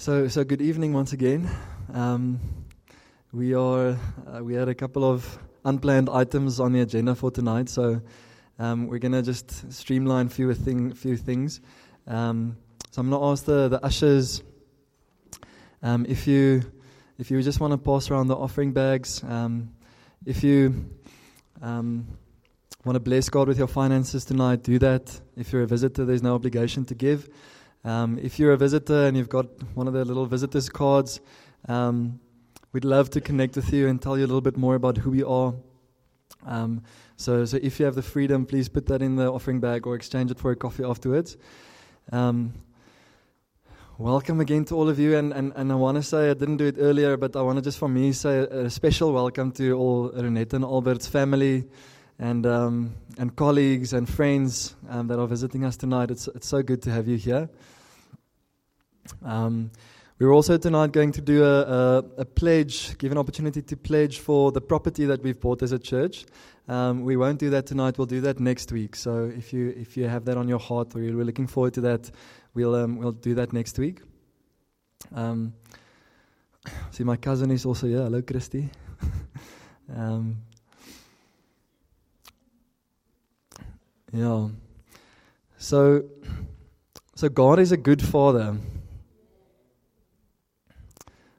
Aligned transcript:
So, 0.00 0.28
so 0.28 0.44
good 0.44 0.62
evening 0.62 0.94
once 0.94 1.12
again. 1.12 1.46
Um, 1.92 2.40
we 3.32 3.52
are 3.52 3.98
uh, 4.26 4.42
we 4.42 4.54
had 4.54 4.70
a 4.70 4.74
couple 4.74 5.04
of 5.04 5.38
unplanned 5.62 6.08
items 6.08 6.58
on 6.58 6.72
the 6.72 6.80
agenda 6.80 7.14
for 7.14 7.30
tonight, 7.30 7.68
so 7.68 8.00
um, 8.58 8.86
we're 8.86 8.98
gonna 8.98 9.20
just 9.20 9.70
streamline 9.70 10.30
few 10.30 10.54
thing, 10.54 10.94
few 10.94 11.18
things. 11.18 11.60
Um, 12.06 12.56
so 12.90 13.02
I'm 13.02 13.10
gonna 13.10 13.30
ask 13.30 13.44
the 13.44 13.68
the 13.68 13.84
ushers 13.84 14.42
um, 15.82 16.06
if 16.08 16.26
you 16.26 16.62
if 17.18 17.30
you 17.30 17.42
just 17.42 17.60
want 17.60 17.72
to 17.72 17.76
pass 17.76 18.10
around 18.10 18.28
the 18.28 18.36
offering 18.36 18.72
bags. 18.72 19.22
Um, 19.22 19.74
if 20.24 20.42
you 20.42 20.88
um, 21.60 22.06
want 22.86 22.96
to 22.96 23.00
bless 23.00 23.28
God 23.28 23.48
with 23.48 23.58
your 23.58 23.68
finances 23.68 24.24
tonight, 24.24 24.62
do 24.62 24.78
that. 24.78 25.20
If 25.36 25.52
you're 25.52 25.64
a 25.64 25.66
visitor, 25.66 26.06
there's 26.06 26.22
no 26.22 26.34
obligation 26.34 26.86
to 26.86 26.94
give. 26.94 27.28
Um, 27.82 28.18
if 28.22 28.38
you're 28.38 28.52
a 28.52 28.58
visitor 28.58 29.06
and 29.06 29.16
you've 29.16 29.30
got 29.30 29.46
one 29.74 29.88
of 29.88 29.94
the 29.94 30.04
little 30.04 30.26
visitors 30.26 30.68
cards, 30.68 31.20
um, 31.66 32.20
we'd 32.72 32.84
love 32.84 33.08
to 33.10 33.22
connect 33.22 33.56
with 33.56 33.72
you 33.72 33.88
and 33.88 34.00
tell 34.02 34.18
you 34.18 34.24
a 34.24 34.28
little 34.28 34.42
bit 34.42 34.58
more 34.58 34.74
about 34.74 34.98
who 34.98 35.10
we 35.10 35.22
are. 35.22 35.54
Um, 36.44 36.82
so, 37.16 37.46
so 37.46 37.58
if 37.62 37.80
you 37.80 37.86
have 37.86 37.94
the 37.94 38.02
freedom, 38.02 38.44
please 38.44 38.68
put 38.68 38.86
that 38.86 39.00
in 39.00 39.16
the 39.16 39.32
offering 39.32 39.60
bag 39.60 39.86
or 39.86 39.94
exchange 39.94 40.30
it 40.30 40.38
for 40.38 40.50
a 40.50 40.56
coffee 40.56 40.84
afterwards. 40.84 41.38
Um, 42.12 42.52
welcome 43.96 44.40
again 44.40 44.66
to 44.66 44.74
all 44.74 44.90
of 44.90 44.98
you, 44.98 45.16
and, 45.16 45.32
and, 45.32 45.52
and 45.56 45.72
I 45.72 45.74
want 45.74 45.96
to 45.96 46.02
say 46.02 46.30
I 46.30 46.34
didn't 46.34 46.58
do 46.58 46.66
it 46.66 46.76
earlier, 46.78 47.16
but 47.16 47.34
I 47.34 47.40
want 47.40 47.56
to 47.58 47.62
just 47.62 47.78
for 47.78 47.88
me 47.88 48.12
say 48.12 48.40
a, 48.40 48.64
a 48.64 48.70
special 48.70 49.12
welcome 49.14 49.52
to 49.52 49.72
all 49.72 50.10
Renette 50.10 50.52
and 50.52 50.64
Albert's 50.64 51.06
family 51.06 51.64
and 52.20 52.46
um, 52.46 52.94
and 53.18 53.34
colleagues 53.34 53.92
and 53.92 54.08
friends 54.08 54.76
um, 54.88 55.08
that 55.08 55.18
are 55.18 55.26
visiting 55.26 55.64
us 55.64 55.76
tonight. 55.76 56.10
It's 56.10 56.28
it's 56.28 56.46
so 56.46 56.62
good 56.62 56.82
to 56.82 56.90
have 56.90 57.08
you 57.08 57.16
here. 57.16 57.48
Um, 59.24 59.72
we're 60.18 60.32
also 60.32 60.58
tonight 60.58 60.92
going 60.92 61.12
to 61.12 61.22
do 61.22 61.42
a, 61.42 61.62
a, 61.62 62.04
a, 62.18 62.24
pledge, 62.26 62.98
give 62.98 63.10
an 63.10 63.16
opportunity 63.16 63.62
to 63.62 63.74
pledge 63.74 64.18
for 64.18 64.52
the 64.52 64.60
property 64.60 65.06
that 65.06 65.22
we've 65.22 65.40
bought 65.40 65.62
as 65.62 65.72
a 65.72 65.78
church. 65.78 66.26
Um, 66.68 67.04
we 67.04 67.16
won't 67.16 67.38
do 67.38 67.48
that 67.50 67.64
tonight. 67.64 67.96
We'll 67.96 68.06
do 68.06 68.20
that 68.20 68.38
next 68.38 68.70
week. 68.70 68.96
So 68.96 69.32
if 69.34 69.54
you 69.54 69.70
if 69.74 69.96
you 69.96 70.06
have 70.06 70.26
that 70.26 70.36
on 70.36 70.46
your 70.46 70.58
heart 70.58 70.94
or 70.94 71.00
you're 71.02 71.24
looking 71.24 71.46
forward 71.46 71.72
to 71.74 71.80
that, 71.80 72.10
we'll 72.52 72.74
um, 72.74 72.98
we'll 72.98 73.12
do 73.12 73.34
that 73.36 73.54
next 73.54 73.78
week. 73.78 74.02
Um, 75.14 75.54
see, 76.90 77.04
my 77.04 77.16
cousin 77.16 77.50
is 77.50 77.64
also 77.64 77.86
here. 77.86 78.02
Hello, 78.02 78.20
Christy. 78.20 78.68
Yeah. 84.12 84.48
So, 85.58 86.04
so 87.14 87.28
God 87.28 87.60
is 87.60 87.70
a 87.70 87.76
good 87.76 88.02
father. 88.02 88.56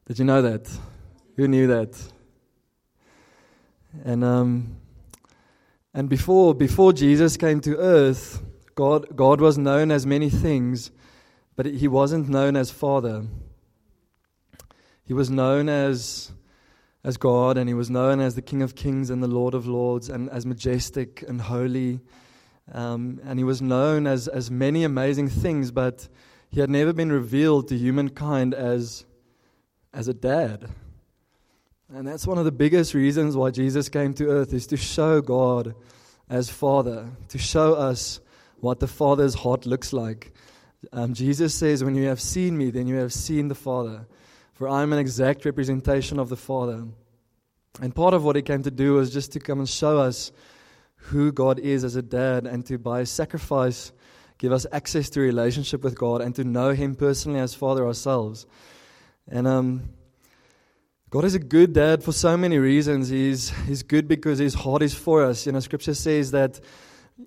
Did 0.06 0.20
you 0.20 0.26
know 0.26 0.42
that? 0.42 0.70
Who 1.36 1.48
knew 1.48 1.68
that? 1.68 2.02
And 4.06 4.24
um, 4.24 4.78
and 5.94 6.08
before 6.08 6.56
before 6.56 6.94
Jesus 6.94 7.36
came 7.36 7.60
to 7.62 7.76
earth, 7.78 8.42
God 8.76 9.18
God 9.18 9.42
was 9.42 9.58
known 9.58 9.92
as 9.92 10.06
many 10.06 10.30
things, 10.30 10.92
but 11.58 11.66
he 11.66 11.90
wasn't 11.90 12.30
known 12.30 12.56
as 12.56 12.72
Father. 12.72 13.26
He 15.04 15.14
was 15.14 15.30
known 15.30 15.68
as 15.68 16.32
as 17.04 17.18
God, 17.18 17.58
and 17.58 17.68
he 17.68 17.74
was 17.74 17.90
known 17.90 18.22
as 18.22 18.36
the 18.36 18.42
King 18.42 18.62
of 18.62 18.76
Kings 18.76 19.10
and 19.10 19.22
the 19.22 19.28
Lord 19.28 19.54
of 19.54 19.68
Lords, 19.68 20.10
and 20.10 20.30
as 20.30 20.46
majestic 20.46 21.22
and 21.28 21.42
holy 21.42 22.00
um, 22.72 23.20
and 23.26 23.40
he 23.40 23.44
was 23.44 23.62
known 23.62 24.08
as, 24.08 24.28
as 24.28 24.52
many 24.52 24.84
amazing 24.84 25.30
things, 25.30 25.72
but 25.72 26.08
he 26.50 26.60
had 26.60 26.70
never 26.70 26.94
been 26.94 27.12
revealed 27.12 27.68
to 27.70 27.78
humankind 27.78 28.54
as, 28.54 29.06
as 29.94 30.08
a 30.08 30.14
dad. 30.14 30.70
And 31.94 32.08
that's 32.08 32.26
one 32.26 32.38
of 32.38 32.46
the 32.46 32.52
biggest 32.52 32.94
reasons 32.94 33.36
why 33.36 33.52
Jesus 33.52 33.90
came 33.90 34.14
to 34.16 34.28
earth 34.28 34.54
is 34.54 34.68
to 34.68 34.78
show 34.78 35.22
God 35.22 35.76
as 36.30 36.50
Father, 36.50 37.10
to 37.28 37.38
show 37.38 37.74
us 37.74 38.22
what 38.60 38.80
the 38.80 38.88
Father's 38.88 39.34
heart 39.34 39.66
looks 39.66 39.92
like. 39.92 40.34
Um, 40.94 41.14
Jesus 41.14 41.54
says, 41.54 41.84
When 41.84 41.96
you 41.96 42.08
have 42.08 42.22
seen 42.22 42.58
me, 42.58 42.72
then 42.72 42.88
you 42.88 42.96
have 42.96 43.12
seen 43.12 43.50
the 43.50 43.56
Father. 43.56 44.08
For 44.54 44.70
I 44.70 44.84
am 44.84 44.94
an 44.94 45.00
exact 45.00 45.44
representation 45.44 46.20
of 46.20 46.30
the 46.30 46.38
Father. 46.38 46.86
And 47.82 47.96
part 47.96 48.14
of 48.14 48.24
what 48.24 48.36
he 48.36 48.42
came 48.42 48.64
to 48.64 48.72
do 48.72 48.94
was 48.94 49.12
just 49.12 49.34
to 49.34 49.40
come 49.40 49.60
and 49.60 49.68
show 49.68 50.00
us 50.00 50.32
who 51.10 51.32
God 51.32 51.60
is 51.60 51.84
as 51.84 51.96
a 51.96 52.02
dad 52.02 52.46
and 52.46 52.66
to, 52.68 52.78
by 52.78 53.04
sacrifice, 53.04 53.92
give 54.38 54.52
us 54.52 54.66
access 54.72 55.10
to 55.12 55.22
relationship 55.22 55.84
with 55.84 55.98
God 55.98 56.22
and 56.22 56.34
to 56.36 56.44
know 56.44 56.72
Him 56.72 56.96
personally 56.96 57.40
as 57.40 57.54
Father 57.54 57.86
ourselves. 57.86 58.46
And 59.28 59.48
um, 59.48 59.90
God 61.10 61.26
is 61.26 61.36
a 61.36 61.40
good 61.40 61.74
dad 61.74 62.04
for 62.04 62.12
so 62.12 62.38
many 62.38 62.58
reasons. 62.58 63.10
He's, 63.10 63.50
he's 63.68 63.84
good 63.84 64.08
because 64.08 64.40
His 64.40 64.54
heart 64.54 64.82
is 64.82 64.94
for 64.94 65.24
us. 65.24 65.46
You 65.46 65.52
know, 65.52 65.60
Scripture 65.60 65.94
says 65.94 66.32
that, 66.32 66.60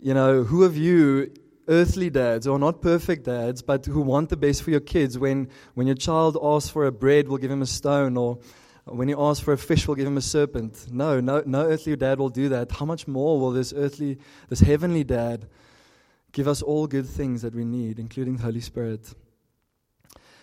you 0.01 0.15
know, 0.15 0.45
who 0.45 0.65
of 0.65 0.77
you, 0.77 1.33
earthly 1.69 2.11
dads, 2.11 2.47
or 2.47 2.59
not 2.59 2.81
perfect 2.81 3.25
dads, 3.25 3.63
but 3.63 3.87
who 3.87 4.01
want 4.01 4.29
the 4.29 4.37
best 4.37 4.63
for 4.63 4.71
your 4.71 4.81
kids, 4.81 5.19
when, 5.19 5.49
when 5.75 5.87
your 5.87 5.97
child 5.97 6.39
asks 6.43 6.71
for 6.71 6.87
a 6.87 6.93
bread, 6.93 7.29
will 7.29 7.39
give 7.39 7.51
him 7.51 7.63
a 7.63 7.67
stone, 7.67 8.17
or 8.17 8.39
when 8.87 9.09
you 9.09 9.21
ask 9.21 9.43
for 9.43 9.53
a 9.53 9.59
fish, 9.59 9.89
we'll 9.89 9.95
give 9.95 10.07
him 10.07 10.19
a 10.19 10.23
serpent. 10.23 10.87
No, 10.91 11.21
no, 11.21 11.43
no 11.47 11.67
earthly 11.67 11.97
dad 11.97 12.19
will 12.19 12.29
do 12.29 12.51
that. 12.51 12.71
How 12.71 12.85
much 12.85 13.09
more 13.09 13.41
will 13.41 13.51
this 13.51 13.73
earthly, 13.75 14.19
this 14.49 14.61
heavenly 14.61 15.05
dad 15.05 15.49
give 16.33 16.47
us 16.49 16.61
all 16.61 16.87
good 16.87 17.07
things 17.07 17.43
that 17.43 17.55
we 17.55 17.65
need, 17.65 17.99
including 17.99 18.37
the 18.37 18.43
Holy 18.43 18.61
Spirit? 18.61 19.15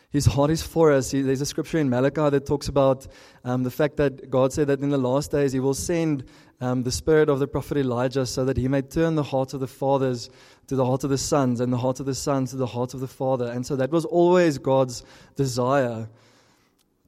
His 0.10 0.26
heart 0.26 0.52
is 0.52 0.62
for 0.62 0.92
us. 0.92 1.12
He, 1.12 1.22
there's 1.22 1.40
a 1.40 1.46
scripture 1.46 1.78
in 1.78 1.90
Malachi 1.90 2.30
that 2.30 2.46
talks 2.46 2.68
about 2.68 3.08
um, 3.46 3.64
the 3.64 3.72
fact 3.72 3.96
that 3.98 4.30
God 4.30 4.52
said 4.52 4.68
that 4.68 4.82
in 4.82 4.90
the 4.90 4.98
last 4.98 5.32
days 5.32 5.54
He 5.54 5.60
will 5.60 5.74
send 5.74 6.26
um, 6.60 6.84
the 6.84 6.92
spirit 6.92 7.30
of 7.30 7.40
the 7.40 7.48
prophet 7.48 7.78
Elijah 7.78 8.26
so 8.26 8.44
that 8.46 8.58
He 8.58 8.68
may 8.68 8.82
turn 8.82 9.16
the 9.16 9.24
hearts 9.24 9.54
of 9.54 9.62
the 9.62 9.68
fathers 9.68 10.30
to 10.68 10.76
the 10.76 10.86
heart 10.86 11.04
of 11.06 11.12
the 11.12 11.18
sons 11.18 11.62
and 11.62 11.72
the 11.72 11.78
heart 11.78 12.00
of 12.02 12.08
the 12.08 12.16
sons 12.16 12.52
to 12.52 12.58
the 12.58 12.68
heart 12.68 12.94
of 12.94 13.00
the 13.00 13.08
father. 13.08 13.46
And 13.46 13.66
so 13.66 13.76
that 13.78 13.92
was 13.92 14.04
always 14.04 14.58
God's 14.58 15.04
desire 15.36 16.10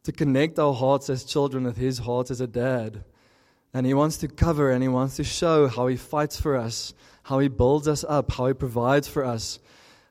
to 0.03 0.11
connect 0.11 0.59
our 0.59 0.73
hearts 0.73 1.09
as 1.09 1.23
children 1.23 1.63
with 1.63 1.77
His 1.77 1.99
heart 1.99 2.29
as 2.29 2.41
a 2.41 2.47
dad. 2.47 3.03
And 3.73 3.85
He 3.85 3.93
wants 3.93 4.17
to 4.17 4.27
cover 4.27 4.71
and 4.71 4.83
He 4.83 4.89
wants 4.89 5.15
to 5.17 5.23
show 5.23 5.67
how 5.67 5.87
He 5.87 5.95
fights 5.95 6.39
for 6.39 6.55
us, 6.55 6.93
how 7.23 7.39
He 7.39 7.47
builds 7.47 7.87
us 7.87 8.03
up, 8.07 8.31
how 8.31 8.47
He 8.47 8.53
provides 8.53 9.07
for 9.07 9.23
us, 9.23 9.59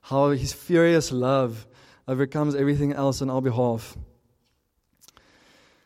how 0.03 0.31
His 0.31 0.53
furious 0.53 1.13
love 1.13 1.67
overcomes 2.09 2.55
everything 2.55 2.93
else 2.93 3.23
on 3.23 3.31
our 3.31 3.43
behalf. 3.43 3.97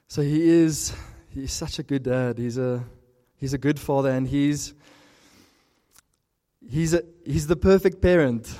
So 0.08 0.22
He 0.22 0.48
is 0.48 0.94
He's 1.30 1.52
such 1.52 1.78
a 1.78 1.82
good 1.82 2.04
dad. 2.04 2.38
He's 2.38 2.58
a 2.58 2.84
He's 3.36 3.52
a 3.52 3.58
good 3.58 3.78
father 3.78 4.10
and 4.10 4.26
He's 4.26 4.74
He's, 6.68 6.94
a, 6.94 7.02
he's 7.24 7.46
the 7.46 7.54
perfect 7.54 8.02
parent. 8.02 8.52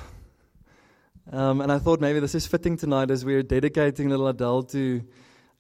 Um, 1.33 1.61
and 1.61 1.73
I 1.73 1.81
thought 1.81 2.01
maybe 2.01 2.21
this 2.21 2.37
is 2.37 2.47
fitting 2.47 2.77
tonight 2.77 3.11
as 3.11 3.25
we're 3.25 3.43
dedicating 3.43 4.09
little 4.09 4.29
Adele 4.29 4.62
to 4.65 5.03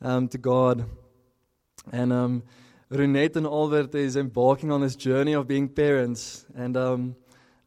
um, 0.02 0.28
to 0.28 0.38
God. 0.38 0.84
And 1.92 2.12
um, 2.12 2.42
Renette 2.90 3.36
and 3.36 3.46
Albert 3.46 3.94
is 3.94 4.16
embarking 4.16 4.70
on 4.70 4.80
this 4.80 4.96
journey 4.96 5.32
of 5.32 5.46
being 5.46 5.68
parents. 5.68 6.46
And 6.54 6.76
um, 6.76 7.16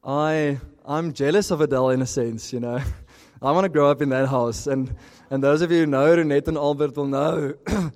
I, 0.04 0.60
I'm 0.86 1.14
jealous 1.14 1.52
of 1.52 1.62
Adele 1.62 1.90
in 1.92 2.02
a 2.02 2.06
sense, 2.06 2.54
you 2.54 2.60
know. 2.60 2.82
I 3.42 3.52
want 3.52 3.66
to 3.66 3.70
grow 3.70 3.90
up 3.90 4.02
in 4.02 4.10
that 4.10 4.28
house. 4.28 4.68
And, 4.68 4.94
and 5.30 5.44
those 5.44 5.62
of 5.62 5.72
you 5.72 5.80
who 5.80 5.86
know 5.86 6.16
Renette 6.16 6.48
and 6.48 6.58
Albert 6.58 6.96
will 6.98 7.08
know 7.08 7.54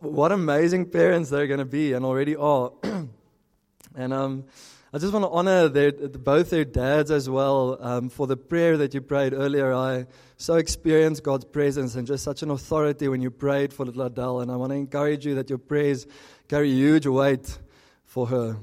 what 0.00 0.32
amazing 0.32 0.86
parents 0.90 1.30
they're 1.30 1.46
going 1.46 1.58
to 1.58 1.64
be 1.64 1.92
and 1.92 2.04
already 2.04 2.36
are. 2.36 2.72
and 3.94 4.12
um, 4.12 4.44
I 4.92 4.98
just 4.98 5.12
want 5.12 5.24
to 5.24 5.30
honor 5.30 5.68
their, 5.68 5.92
both 5.92 6.50
their 6.50 6.64
dads 6.64 7.12
as 7.12 7.30
well 7.30 7.78
um, 7.80 8.08
for 8.08 8.26
the 8.26 8.36
prayer 8.36 8.76
that 8.78 8.92
you 8.92 9.00
prayed 9.00 9.32
earlier. 9.32 9.72
I 9.72 10.06
so 10.36 10.56
experienced 10.56 11.22
God's 11.22 11.44
presence 11.44 11.94
and 11.94 12.08
just 12.08 12.24
such 12.24 12.42
an 12.42 12.50
authority 12.50 13.06
when 13.06 13.22
you 13.22 13.30
prayed 13.30 13.72
for 13.72 13.86
little 13.86 14.02
Adele. 14.02 14.40
And 14.40 14.50
I 14.50 14.56
want 14.56 14.72
to 14.72 14.76
encourage 14.76 15.24
you 15.24 15.36
that 15.36 15.48
your 15.48 15.58
prayers 15.58 16.08
carry 16.48 16.70
huge 16.70 17.06
weight 17.06 17.56
for 18.04 18.26
her. 18.26 18.56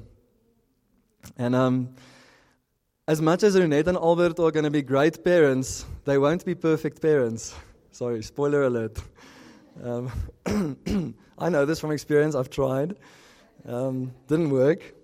And 1.38 1.54
um, 1.54 1.94
as 3.06 3.22
much 3.22 3.42
as 3.42 3.56
Renette 3.56 3.86
and 3.86 3.96
Albert 3.96 4.38
are 4.38 4.50
going 4.50 4.64
to 4.64 4.70
be 4.70 4.82
great 4.82 5.24
parents, 5.24 5.86
they 6.04 6.18
won't 6.18 6.44
be 6.44 6.54
perfect 6.54 7.00
parents. 7.00 7.54
Sorry, 7.90 8.22
spoiler 8.22 8.64
alert. 8.64 8.98
Um, 9.82 10.12
I 11.38 11.48
know 11.48 11.64
this 11.64 11.80
from 11.80 11.90
experience. 11.90 12.34
I've 12.34 12.50
tried. 12.50 12.96
Um, 13.66 14.12
didn't 14.26 14.50
work. 14.50 14.97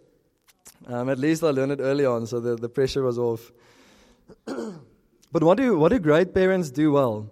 Um, 0.87 1.09
at 1.09 1.19
least 1.19 1.43
I 1.43 1.51
learned 1.51 1.73
it 1.73 1.81
early 1.81 2.05
on, 2.05 2.27
so 2.27 2.41
the, 2.41 2.57
the 2.57 2.69
pressure 2.69 3.03
was 3.03 3.19
off. 3.19 3.53
but 4.45 5.43
what 5.43 5.57
do, 5.57 5.79
what 5.79 5.91
do 5.91 5.99
great 5.99 6.35
parents 6.35 6.71
do 6.71 6.93
well? 6.93 7.31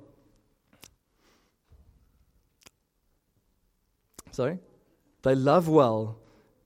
Sorry? 4.30 4.58
They 5.22 5.34
love 5.34 5.68
well. 5.68 6.18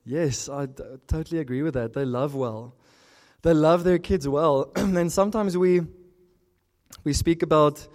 Yes, 0.05 0.49
I 0.49 0.67
d- 0.67 0.85
totally 1.09 1.41
agree 1.41 1.63
with 1.63 1.75
that. 1.75 1.93
They 1.93 2.05
love 2.05 2.37
well. 2.37 2.77
They 3.43 3.53
love 3.53 3.83
their 3.83 3.99
kids 3.99 4.29
well. 4.29 4.71
and 4.77 5.13
sometimes 5.13 5.59
we, 5.59 5.81
we 7.03 7.13
speak 7.13 7.43
about 7.43 7.89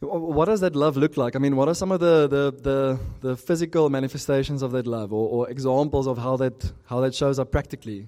What 0.00 0.44
does 0.44 0.60
that 0.60 0.76
love 0.76 0.98
look 0.98 1.16
like? 1.16 1.36
I 1.36 1.38
mean, 1.38 1.56
what 1.56 1.68
are 1.68 1.74
some 1.74 1.90
of 1.90 2.00
the, 2.00 2.28
the, 2.28 2.52
the, 2.62 3.00
the 3.20 3.36
physical 3.36 3.88
manifestations 3.88 4.60
of 4.60 4.72
that 4.72 4.86
love 4.86 5.12
or, 5.12 5.28
or 5.28 5.50
examples 5.50 6.06
of 6.06 6.18
how 6.18 6.36
that, 6.36 6.72
how 6.84 7.00
that 7.00 7.14
shows 7.14 7.38
up 7.38 7.50
practically? 7.50 8.06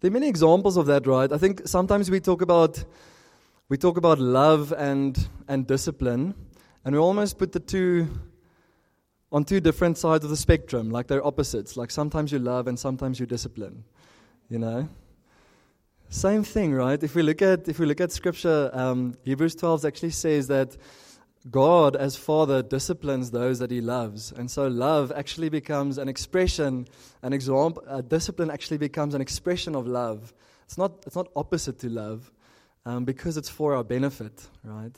There 0.00 0.10
are 0.10 0.12
many 0.12 0.28
examples 0.28 0.76
of 0.76 0.86
that, 0.86 1.06
right? 1.06 1.32
I 1.32 1.38
think 1.38 1.62
sometimes 1.66 2.10
we 2.10 2.20
talk 2.20 2.42
about 2.42 2.84
we 3.68 3.78
talk 3.78 3.96
about 3.96 4.18
love 4.18 4.74
and 4.76 5.16
and 5.46 5.64
discipline, 5.64 6.34
and 6.84 6.94
we 6.94 6.98
almost 6.98 7.38
put 7.38 7.52
the 7.52 7.60
two 7.60 8.08
on 9.30 9.44
two 9.44 9.60
different 9.60 9.96
sides 9.96 10.24
of 10.24 10.30
the 10.30 10.36
spectrum, 10.36 10.90
like 10.90 11.06
they're 11.06 11.24
opposites. 11.24 11.76
Like 11.76 11.92
sometimes 11.92 12.32
you 12.32 12.40
love 12.40 12.66
and 12.66 12.76
sometimes 12.76 13.20
you 13.20 13.26
discipline. 13.26 13.84
You 14.48 14.58
know? 14.58 14.88
Same 16.12 16.44
thing, 16.44 16.74
right? 16.74 17.02
If 17.02 17.14
we 17.14 17.22
look 17.22 17.40
at 17.40 17.68
if 17.68 17.78
we 17.78 17.86
look 17.86 17.98
at 17.98 18.12
scripture, 18.12 18.68
um, 18.74 19.14
Hebrews 19.24 19.54
12 19.54 19.86
actually 19.86 20.10
says 20.10 20.46
that 20.48 20.76
God, 21.50 21.96
as 21.96 22.16
Father, 22.16 22.62
disciplines 22.62 23.30
those 23.30 23.60
that 23.60 23.70
He 23.70 23.80
loves. 23.80 24.30
And 24.30 24.50
so 24.50 24.68
love 24.68 25.10
actually 25.16 25.48
becomes 25.48 25.96
an 25.96 26.10
expression, 26.10 26.86
an 27.22 27.32
example, 27.32 27.82
uh, 27.88 28.02
discipline 28.02 28.50
actually 28.50 28.76
becomes 28.76 29.14
an 29.14 29.22
expression 29.22 29.74
of 29.74 29.86
love. 29.86 30.34
It's 30.66 30.76
not, 30.76 31.02
it's 31.06 31.16
not 31.16 31.28
opposite 31.34 31.78
to 31.78 31.88
love 31.88 32.30
um, 32.84 33.06
because 33.06 33.38
it's 33.38 33.48
for 33.48 33.74
our 33.74 33.82
benefit, 33.82 34.48
right? 34.64 34.94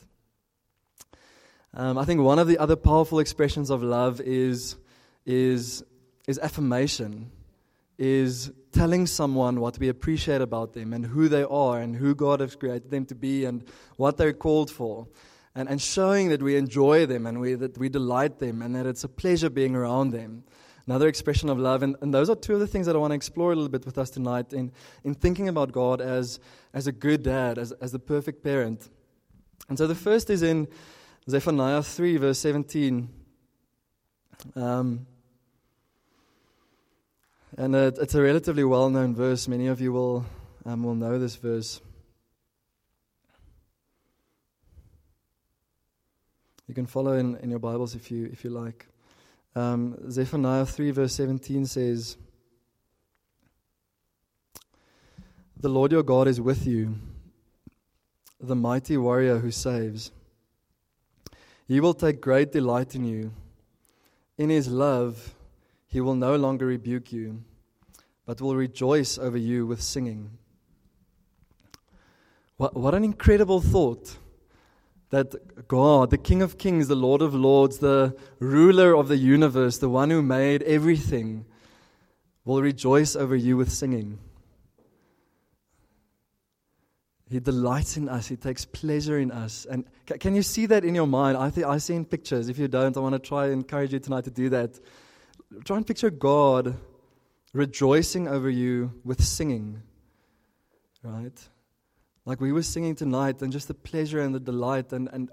Um, 1.73 1.97
I 1.97 2.03
think 2.03 2.19
one 2.19 2.39
of 2.39 2.47
the 2.49 2.57
other 2.57 2.75
powerful 2.75 3.19
expressions 3.19 3.69
of 3.69 3.81
love 3.81 4.19
is, 4.19 4.75
is, 5.25 5.81
is 6.27 6.39
affirmation, 6.39 7.31
is 7.97 8.51
telling 8.71 9.07
someone 9.07 9.59
what 9.61 9.79
we 9.79 9.87
appreciate 9.87 10.41
about 10.41 10.73
them 10.73 10.93
and 10.93 11.05
who 11.05 11.29
they 11.29 11.43
are 11.43 11.79
and 11.79 11.95
who 11.95 12.13
God 12.13 12.41
has 12.41 12.55
created 12.55 12.91
them 12.91 13.05
to 13.05 13.15
be 13.15 13.45
and 13.45 13.63
what 13.95 14.17
they're 14.17 14.33
called 14.33 14.69
for 14.69 15.07
and, 15.55 15.69
and 15.69 15.81
showing 15.81 16.29
that 16.29 16.43
we 16.43 16.57
enjoy 16.57 17.05
them 17.05 17.25
and 17.25 17.39
we, 17.39 17.53
that 17.55 17.77
we 17.77 17.87
delight 17.87 18.39
them 18.39 18.61
and 18.61 18.75
that 18.75 18.85
it's 18.85 19.03
a 19.03 19.07
pleasure 19.07 19.49
being 19.49 19.75
around 19.75 20.11
them. 20.11 20.43
Another 20.85 21.07
expression 21.07 21.49
of 21.49 21.57
love. 21.57 21.81
And, 21.81 21.95
and 22.01 22.13
those 22.13 22.29
are 22.29 22.35
two 22.35 22.53
of 22.53 22.59
the 22.59 22.67
things 22.67 22.85
that 22.85 22.95
I 22.95 22.99
want 22.99 23.11
to 23.11 23.15
explore 23.15 23.53
a 23.53 23.55
little 23.55 23.69
bit 23.69 23.85
with 23.85 23.97
us 23.97 24.09
tonight 24.09 24.53
in, 24.53 24.71
in 25.03 25.15
thinking 25.15 25.47
about 25.47 25.71
God 25.71 26.01
as, 26.01 26.39
as 26.73 26.85
a 26.85 26.91
good 26.91 27.23
dad, 27.23 27.57
as, 27.57 27.71
as 27.73 27.91
the 27.91 27.99
perfect 27.99 28.43
parent. 28.43 28.89
And 29.69 29.77
so 29.77 29.87
the 29.87 29.95
first 29.95 30.29
is 30.29 30.43
in 30.43 30.67
Zephaniah 31.27 31.81
3, 31.81 32.17
verse 32.17 32.37
17. 32.39 33.09
Um, 34.55 35.07
and 37.57 37.75
it, 37.75 37.97
it's 37.99 38.15
a 38.15 38.21
relatively 38.21 38.63
well 38.63 38.89
known 38.89 39.15
verse. 39.15 39.47
Many 39.47 39.67
of 39.67 39.79
you 39.79 39.93
will, 39.93 40.25
um, 40.65 40.83
will 40.83 40.95
know 40.95 41.17
this 41.17 41.35
verse. 41.35 41.79
You 46.67 46.73
can 46.73 46.85
follow 46.85 47.13
in, 47.13 47.37
in 47.37 47.49
your 47.49 47.59
Bibles 47.59 47.95
if 47.95 48.09
you, 48.11 48.29
if 48.31 48.43
you 48.43 48.49
like. 48.49 48.87
Um, 49.55 50.11
Zephaniah 50.11 50.65
3, 50.65 50.91
verse 50.91 51.13
17 51.13 51.65
says, 51.67 52.17
The 55.57 55.69
Lord 55.69 55.91
your 55.91 56.03
God 56.03 56.27
is 56.27 56.41
with 56.41 56.67
you, 56.67 56.95
the 58.39 58.55
mighty 58.55 58.97
warrior 58.97 59.37
who 59.37 59.51
saves. 59.51 60.11
He 61.67 61.79
will 61.79 61.93
take 61.93 62.19
great 62.19 62.51
delight 62.51 62.95
in 62.95 63.05
you. 63.05 63.31
In 64.37 64.49
his 64.49 64.67
love, 64.67 65.34
he 65.95 66.01
will 66.01 66.13
no 66.13 66.35
longer 66.35 66.65
rebuke 66.65 67.13
you, 67.13 67.41
but 68.25 68.41
will 68.41 68.57
rejoice 68.57 69.17
over 69.17 69.37
you 69.37 69.65
with 69.65 69.81
singing. 69.81 70.29
What, 72.57 72.75
what 72.75 72.93
an 72.93 73.05
incredible 73.05 73.61
thought! 73.61 74.17
that 75.11 75.69
God, 75.69 76.09
the 76.09 76.17
King 76.17 76.41
of 76.41 76.57
Kings, 76.57 76.89
the 76.89 76.95
Lord 76.95 77.21
of 77.21 77.33
Lords, 77.33 77.77
the 77.77 78.13
ruler 78.39 78.93
of 78.93 79.07
the 79.07 79.15
universe, 79.15 79.77
the 79.77 79.87
one 79.87 80.09
who 80.09 80.21
made 80.21 80.61
everything, 80.63 81.45
will 82.43 82.61
rejoice 82.61 83.15
over 83.15 83.33
you 83.33 83.55
with 83.55 83.71
singing. 83.71 84.19
He 87.29 87.39
delights 87.39 87.95
in 87.95 88.09
us. 88.09 88.27
He 88.27 88.35
takes 88.35 88.65
pleasure 88.65 89.17
in 89.17 89.31
us. 89.31 89.65
And 89.69 89.85
can 90.19 90.35
you 90.35 90.43
see 90.43 90.65
that 90.65 90.83
in 90.83 90.93
your 90.93 91.07
mind? 91.07 91.37
I, 91.37 91.51
think 91.51 91.65
I 91.65 91.77
see 91.77 91.95
in 91.95 92.03
pictures. 92.03 92.49
If 92.49 92.59
you 92.59 92.67
don't, 92.67 92.97
I 92.97 92.99
want 92.99 93.13
to 93.13 93.19
try 93.19 93.45
and 93.45 93.53
encourage 93.53 93.93
you 93.93 93.99
tonight 93.99 94.25
to 94.25 94.31
do 94.31 94.49
that. 94.49 94.77
Try 95.63 95.77
and 95.77 95.87
picture 95.87 96.09
God 96.09 96.77
rejoicing 97.53 98.27
over 98.27 98.49
you 98.49 98.91
with 99.03 99.23
singing. 99.23 99.81
Right? 101.03 101.39
like 102.25 102.41
we 102.41 102.51
were 102.51 102.63
singing 102.63 102.95
tonight, 102.95 103.41
and 103.41 103.51
just 103.51 103.67
the 103.67 103.73
pleasure 103.73 104.19
and 104.19 104.33
the 104.33 104.39
delight, 104.39 104.91
and, 104.91 105.07
and 105.13 105.29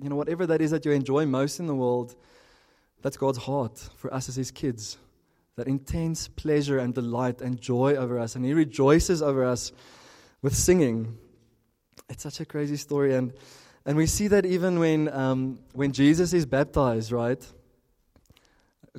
you 0.00 0.08
know, 0.08 0.16
whatever 0.16 0.46
that 0.46 0.60
is 0.60 0.70
that 0.70 0.84
you 0.84 0.92
enjoy 0.92 1.26
most 1.26 1.58
in 1.58 1.66
the 1.66 1.74
world, 1.74 2.14
that's 3.02 3.16
God's 3.16 3.38
heart 3.38 3.78
for 3.96 4.12
us 4.14 4.28
as 4.28 4.36
His 4.36 4.50
kids. 4.50 4.96
That 5.56 5.66
intense 5.66 6.28
pleasure 6.28 6.78
and 6.78 6.94
delight 6.94 7.40
and 7.40 7.60
joy 7.60 7.96
over 7.96 8.18
us, 8.18 8.36
and 8.36 8.44
He 8.44 8.54
rejoices 8.54 9.22
over 9.22 9.44
us 9.44 9.72
with 10.40 10.54
singing. 10.54 11.18
It's 12.08 12.22
such 12.22 12.40
a 12.40 12.44
crazy 12.44 12.76
story, 12.76 13.14
and 13.14 13.32
and 13.84 13.96
we 13.96 14.06
see 14.06 14.28
that 14.28 14.46
even 14.46 14.78
when 14.78 15.12
um, 15.12 15.58
when 15.72 15.92
Jesus 15.92 16.32
is 16.32 16.46
baptized, 16.46 17.10
right? 17.10 17.44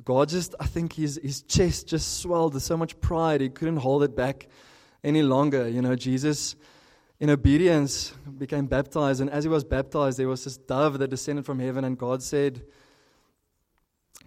God 0.04 0.28
just, 0.28 0.54
I 0.60 0.66
think 0.66 0.92
his 0.92 1.18
his 1.22 1.42
chest 1.42 1.88
just 1.88 2.20
swelled 2.20 2.54
with 2.54 2.62
so 2.62 2.76
much 2.76 3.00
pride 3.00 3.40
he 3.40 3.48
couldn't 3.48 3.78
hold 3.78 4.02
it 4.02 4.14
back 4.14 4.48
any 5.02 5.22
longer. 5.22 5.68
You 5.68 5.82
know, 5.82 5.96
Jesus 5.96 6.56
in 7.20 7.30
obedience, 7.30 8.12
became 8.38 8.66
baptized. 8.66 9.20
And 9.20 9.30
as 9.30 9.44
he 9.44 9.50
was 9.50 9.64
baptized, 9.64 10.18
there 10.18 10.28
was 10.28 10.44
this 10.44 10.56
dove 10.56 10.98
that 10.98 11.08
descended 11.08 11.44
from 11.44 11.58
heaven, 11.58 11.84
and 11.84 11.98
God 11.98 12.22
said, 12.22 12.62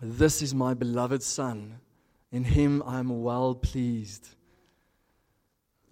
This 0.01 0.41
is 0.41 0.53
my 0.53 0.73
beloved 0.73 1.23
Son. 1.23 1.79
In 2.31 2.43
him 2.43 2.83
I 2.85 2.99
am 2.99 3.23
well 3.23 3.55
pleased. 3.55 4.29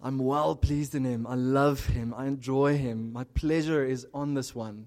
I'm 0.02 0.18
well 0.18 0.56
pleased 0.56 0.94
in 0.94 1.04
him. 1.04 1.26
I 1.26 1.34
love 1.34 1.86
him. 1.86 2.14
I 2.16 2.26
enjoy 2.26 2.78
him. 2.78 3.12
My 3.12 3.24
pleasure 3.24 3.84
is 3.84 4.06
on 4.14 4.32
this 4.32 4.54
one, 4.54 4.86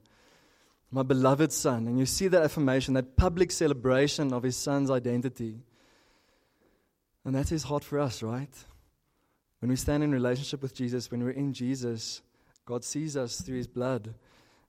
my 0.93 1.01
beloved 1.01 1.51
Son. 1.51 1.87
And 1.87 1.97
you 1.97 2.05
see 2.05 2.27
that 2.27 2.43
affirmation, 2.43 2.93
that 2.93 3.17
public 3.17 3.51
celebration 3.51 4.31
of 4.31 4.43
his 4.43 4.55
Son's 4.55 4.91
identity. 4.91 5.57
And 7.25 7.33
that's 7.33 7.49
his 7.49 7.63
heart 7.63 7.83
for 7.83 7.99
us, 7.99 8.21
right? 8.21 8.53
When 9.59 9.69
we 9.69 9.75
stand 9.75 10.03
in 10.03 10.11
relationship 10.11 10.61
with 10.61 10.75
Jesus, 10.75 11.09
when 11.09 11.23
we're 11.23 11.31
in 11.31 11.51
Jesus, 11.51 12.21
God 12.65 12.83
sees 12.83 13.17
us 13.17 13.41
through 13.41 13.57
his 13.57 13.65
blood. 13.67 14.13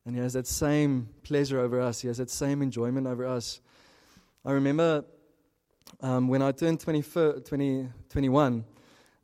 And 0.07 0.16
he 0.16 0.23
has 0.23 0.33
that 0.33 0.47
same 0.47 1.11
pleasure 1.25 1.61
over 1.61 1.78
us, 1.81 2.00
he 2.00 2.09
has 2.09 2.16
that 2.16 2.31
same 2.31 2.62
enjoyment 2.62 3.07
over 3.07 3.26
us. 3.26 3.61
I 4.47 4.52
remember 4.52 5.04
um, 6.00 6.28
when 6.28 6.40
I 6.40 6.52
turned 6.52 6.81
20, 6.81 7.02
20 7.43 7.88
21, 8.09 8.64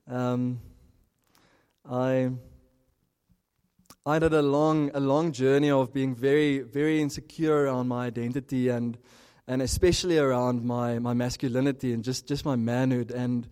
um, 0.06 0.60
I. 1.90 2.30
I 4.06 4.14
had 4.14 4.32
a 4.32 4.42
long, 4.42 4.90
a 4.94 5.00
long 5.00 5.32
journey 5.32 5.70
of 5.70 5.92
being 5.92 6.14
very, 6.14 6.60
very 6.60 7.00
insecure 7.00 7.64
around 7.64 7.88
my 7.88 8.06
identity 8.06 8.68
and, 8.68 8.96
and 9.46 9.60
especially 9.60 10.18
around 10.18 10.64
my, 10.64 10.98
my 10.98 11.12
masculinity 11.12 11.92
and 11.92 12.02
just, 12.02 12.26
just 12.26 12.44
my 12.44 12.56
manhood. 12.56 13.10
And 13.10 13.46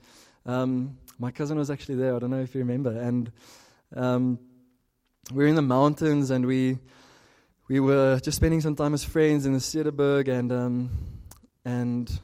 um, 0.47 0.97
my 1.19 1.31
cousin 1.31 1.59
was 1.59 1.71
actually 1.71 1.97
there. 1.97 2.17
I 2.17 2.19
don't 2.19 2.31
know 2.31 2.41
if 2.41 2.55
you 2.55 2.61
remember. 2.61 2.91
And 2.91 3.31
um, 3.95 4.39
we 5.33 5.45
were 5.45 5.49
in 5.49 5.55
the 5.55 5.63
mountains 5.63 6.31
and 6.31 6.47
we 6.47 6.79
we 7.69 7.81
were 7.81 8.19
just 8.21 8.37
spending 8.37 8.63
some 8.63 8.75
time 8.75 8.95
as 8.95 9.05
friends 9.05 9.45
in 9.45 9.53
the 9.53 9.59
Cederberg 9.59 10.29
and 10.29 10.51
um, 10.51 10.91
and 11.67 12.21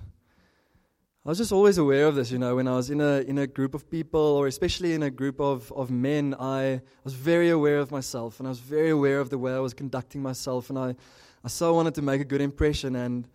I 1.26 1.30
was 1.30 1.38
just 1.38 1.52
always 1.52 1.78
aware 1.78 2.06
of 2.06 2.16
this, 2.16 2.30
you 2.30 2.38
know, 2.38 2.56
when 2.56 2.68
I 2.68 2.76
was 2.76 2.90
in 2.90 3.00
a 3.00 3.20
in 3.20 3.38
a 3.38 3.46
group 3.46 3.74
of 3.74 3.88
people 3.88 4.20
or 4.20 4.46
especially 4.46 4.92
in 4.92 5.02
a 5.02 5.10
group 5.10 5.40
of, 5.40 5.72
of 5.72 5.90
men, 5.90 6.34
I 6.38 6.82
was 7.02 7.14
very 7.14 7.48
aware 7.48 7.78
of 7.78 7.90
myself 7.90 8.40
and 8.40 8.46
I 8.46 8.50
was 8.50 8.60
very 8.60 8.90
aware 8.90 9.20
of 9.20 9.30
the 9.30 9.38
way 9.38 9.54
I 9.54 9.58
was 9.58 9.72
conducting 9.72 10.20
myself 10.20 10.68
and 10.68 10.78
I, 10.78 10.94
I 11.42 11.48
so 11.48 11.72
wanted 11.72 11.94
to 11.94 12.02
make 12.02 12.20
a 12.20 12.24
good 12.24 12.42
impression 12.42 12.94
and 12.94 13.26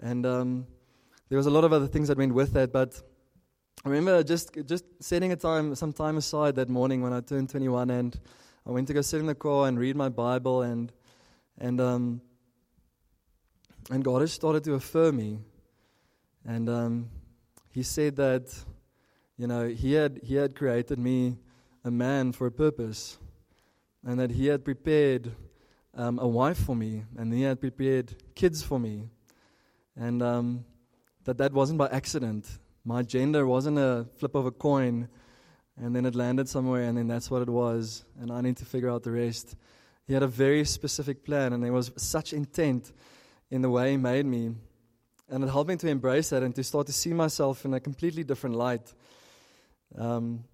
and 0.00 0.26
um, 0.26 0.66
there 1.28 1.36
was 1.36 1.46
a 1.46 1.50
lot 1.50 1.62
of 1.62 1.72
other 1.72 1.86
things 1.86 2.08
that 2.08 2.18
went 2.18 2.34
with 2.34 2.52
that, 2.54 2.72
but 2.72 3.00
I 3.84 3.90
remember 3.90 4.22
just 4.24 4.50
just 4.66 4.84
setting 5.00 5.30
a 5.30 5.36
time, 5.36 5.74
some 5.76 5.92
time 5.92 6.16
aside 6.16 6.56
that 6.56 6.68
morning 6.68 7.02
when 7.02 7.12
I 7.12 7.20
turned 7.20 7.50
21, 7.50 7.90
and 7.90 8.18
I 8.66 8.70
went 8.70 8.88
to 8.88 8.94
go 8.94 9.02
sit 9.02 9.20
in 9.20 9.26
the 9.26 9.34
car 9.34 9.68
and 9.68 9.78
read 9.78 9.94
my 9.94 10.08
Bible, 10.08 10.62
and 10.62 10.92
and 11.58 11.80
um, 11.80 12.20
and 13.90 14.02
God 14.02 14.22
has 14.22 14.32
started 14.32 14.64
to 14.64 14.74
affirm 14.74 15.16
me, 15.16 15.38
and 16.44 16.68
um, 16.68 17.10
He 17.76 17.82
said 17.82 18.16
that, 18.16 18.44
you 19.36 19.46
know, 19.46 19.68
He 19.68 19.92
had 19.92 20.20
He 20.22 20.36
had 20.36 20.54
created 20.54 20.98
me 20.98 21.36
a 21.84 21.90
man 21.90 22.32
for 22.32 22.46
a 22.46 22.50
purpose, 22.50 23.18
and 24.02 24.18
that 24.18 24.30
He 24.30 24.46
had 24.46 24.64
prepared 24.64 25.32
um, 25.92 26.18
a 26.18 26.26
wife 26.26 26.56
for 26.56 26.74
me, 26.74 27.04
and 27.18 27.34
He 27.34 27.42
had 27.42 27.60
prepared 27.60 28.16
kids 28.34 28.62
for 28.62 28.80
me, 28.80 29.10
and 29.94 30.22
um, 30.22 30.64
that 31.24 31.36
that 31.36 31.52
wasn't 31.52 31.78
by 31.78 31.88
accident 31.88 32.46
my 32.82 33.02
gender 33.02 33.46
wasn't 33.46 33.76
a 33.78 34.06
flip 34.16 34.34
of 34.34 34.46
a 34.46 34.52
coin. 34.52 35.08
and 35.76 35.94
then 35.94 36.06
it 36.06 36.14
landed 36.14 36.48
somewhere, 36.48 36.84
and 36.84 36.96
then 36.96 37.08
that's 37.08 37.30
what 37.30 37.42
it 37.42 37.50
was, 37.50 38.06
and 38.18 38.32
I 38.32 38.40
need 38.40 38.56
to 38.56 38.64
figure 38.64 38.88
out 38.88 39.02
the 39.02 39.10
rest. 39.10 39.54
He 40.06 40.14
had 40.14 40.22
a 40.22 40.26
very 40.26 40.64
specific 40.64 41.22
plan, 41.22 41.52
and 41.52 41.62
there 41.62 41.74
was 41.74 41.92
such 41.96 42.32
intent 42.32 42.92
in 43.50 43.60
the 43.60 43.68
way 43.68 43.90
He 43.90 43.96
made 43.98 44.24
me. 44.24 44.54
And 45.28 45.42
it 45.42 45.48
helped 45.48 45.68
me 45.68 45.76
to 45.76 45.88
embrace 45.88 46.30
that 46.30 46.42
and 46.42 46.54
to 46.54 46.62
start 46.62 46.86
to 46.86 46.92
see 46.92 47.12
myself 47.12 47.64
in 47.64 47.74
a 47.74 47.80
completely 47.80 48.22
different 48.22 48.56
light. 48.56 48.92
Um, 49.98 50.44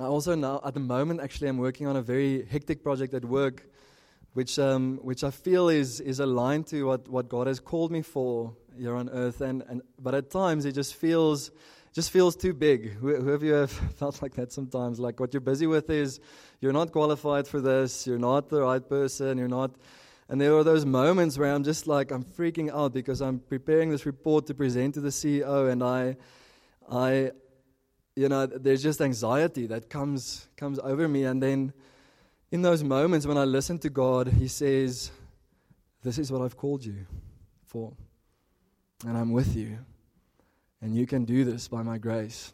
I 0.00 0.04
also 0.04 0.34
now, 0.34 0.60
at 0.64 0.74
the 0.74 0.80
moment, 0.80 1.20
actually, 1.20 1.48
I'm 1.48 1.58
working 1.58 1.86
on 1.86 1.96
a 1.96 2.02
very 2.02 2.46
hectic 2.46 2.82
project 2.82 3.14
at 3.14 3.24
work, 3.24 3.66
which, 4.32 4.58
um, 4.58 4.98
which 5.02 5.24
I 5.24 5.30
feel 5.30 5.68
is, 5.68 6.00
is 6.00 6.20
aligned 6.20 6.66
to 6.68 6.84
what, 6.84 7.08
what 7.08 7.28
God 7.28 7.46
has 7.46 7.60
called 7.60 7.92
me 7.92 8.02
for 8.02 8.54
here 8.78 8.94
on 8.94 9.08
earth. 9.10 9.40
And, 9.40 9.62
and, 9.68 9.82
but 9.98 10.14
at 10.14 10.30
times, 10.30 10.64
it 10.64 10.72
just 10.72 10.94
feels 10.94 11.50
just 11.96 12.10
feels 12.10 12.36
too 12.36 12.52
big. 12.52 12.92
Who 12.92 13.30
have 13.30 13.42
you 13.42 13.54
have 13.54 13.70
felt 13.96 14.20
like 14.20 14.34
that 14.34 14.52
sometimes? 14.52 15.00
Like 15.00 15.18
what 15.18 15.32
you're 15.32 15.40
busy 15.40 15.66
with 15.66 15.88
is 15.88 16.20
you're 16.60 16.74
not 16.74 16.92
qualified 16.92 17.48
for 17.48 17.58
this, 17.58 18.06
you're 18.06 18.18
not 18.18 18.50
the 18.50 18.60
right 18.60 18.86
person, 18.86 19.38
you're 19.38 19.48
not. 19.48 19.70
And 20.28 20.40
there 20.40 20.56
are 20.56 20.64
those 20.64 20.84
moments 20.84 21.38
where 21.38 21.52
I'm 21.52 21.62
just 21.62 21.86
like, 21.86 22.10
I'm 22.10 22.24
freaking 22.24 22.72
out 22.72 22.92
because 22.92 23.22
I'm 23.22 23.38
preparing 23.38 23.90
this 23.90 24.06
report 24.06 24.46
to 24.46 24.54
present 24.54 24.94
to 24.94 25.00
the 25.00 25.10
CEO, 25.10 25.70
and 25.70 25.84
I, 25.84 26.16
I, 26.90 27.30
you 28.16 28.28
know, 28.28 28.46
there's 28.46 28.82
just 28.82 29.00
anxiety 29.00 29.66
that 29.68 29.88
comes 29.88 30.48
comes 30.56 30.78
over 30.80 31.06
me. 31.06 31.24
And 31.24 31.40
then 31.40 31.72
in 32.50 32.62
those 32.62 32.82
moments 32.82 33.26
when 33.26 33.38
I 33.38 33.44
listen 33.44 33.78
to 33.80 33.90
God, 33.90 34.28
He 34.28 34.48
says, 34.48 35.12
This 36.02 36.18
is 36.18 36.32
what 36.32 36.42
I've 36.42 36.56
called 36.56 36.84
you 36.84 37.06
for, 37.64 37.92
and 39.06 39.16
I'm 39.16 39.32
with 39.32 39.54
you. 39.54 39.78
And 40.82 40.94
you 40.94 41.06
can 41.06 41.24
do 41.24 41.44
this 41.44 41.68
by 41.68 41.82
my 41.82 41.98
grace. 41.98 42.52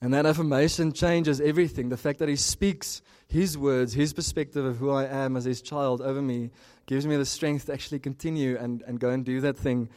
And 0.00 0.12
that 0.14 0.26
affirmation 0.26 0.92
changes 0.92 1.40
everything. 1.40 1.88
The 1.88 1.96
fact 1.96 2.18
that 2.18 2.28
he 2.28 2.34
speaks 2.34 3.02
his 3.32 3.56
words, 3.56 3.94
his 3.94 4.12
perspective 4.12 4.64
of 4.64 4.76
who 4.76 4.90
I 4.90 5.06
am 5.06 5.36
as 5.36 5.44
his 5.44 5.62
child 5.62 6.02
over 6.02 6.20
me, 6.20 6.50
gives 6.84 7.06
me 7.06 7.16
the 7.16 7.24
strength 7.24 7.66
to 7.66 7.72
actually 7.72 7.98
continue 7.98 8.58
and, 8.58 8.82
and 8.86 9.00
go 9.00 9.08
and 9.08 9.24
do 9.24 9.40
that 9.40 9.56
thing 9.56 9.88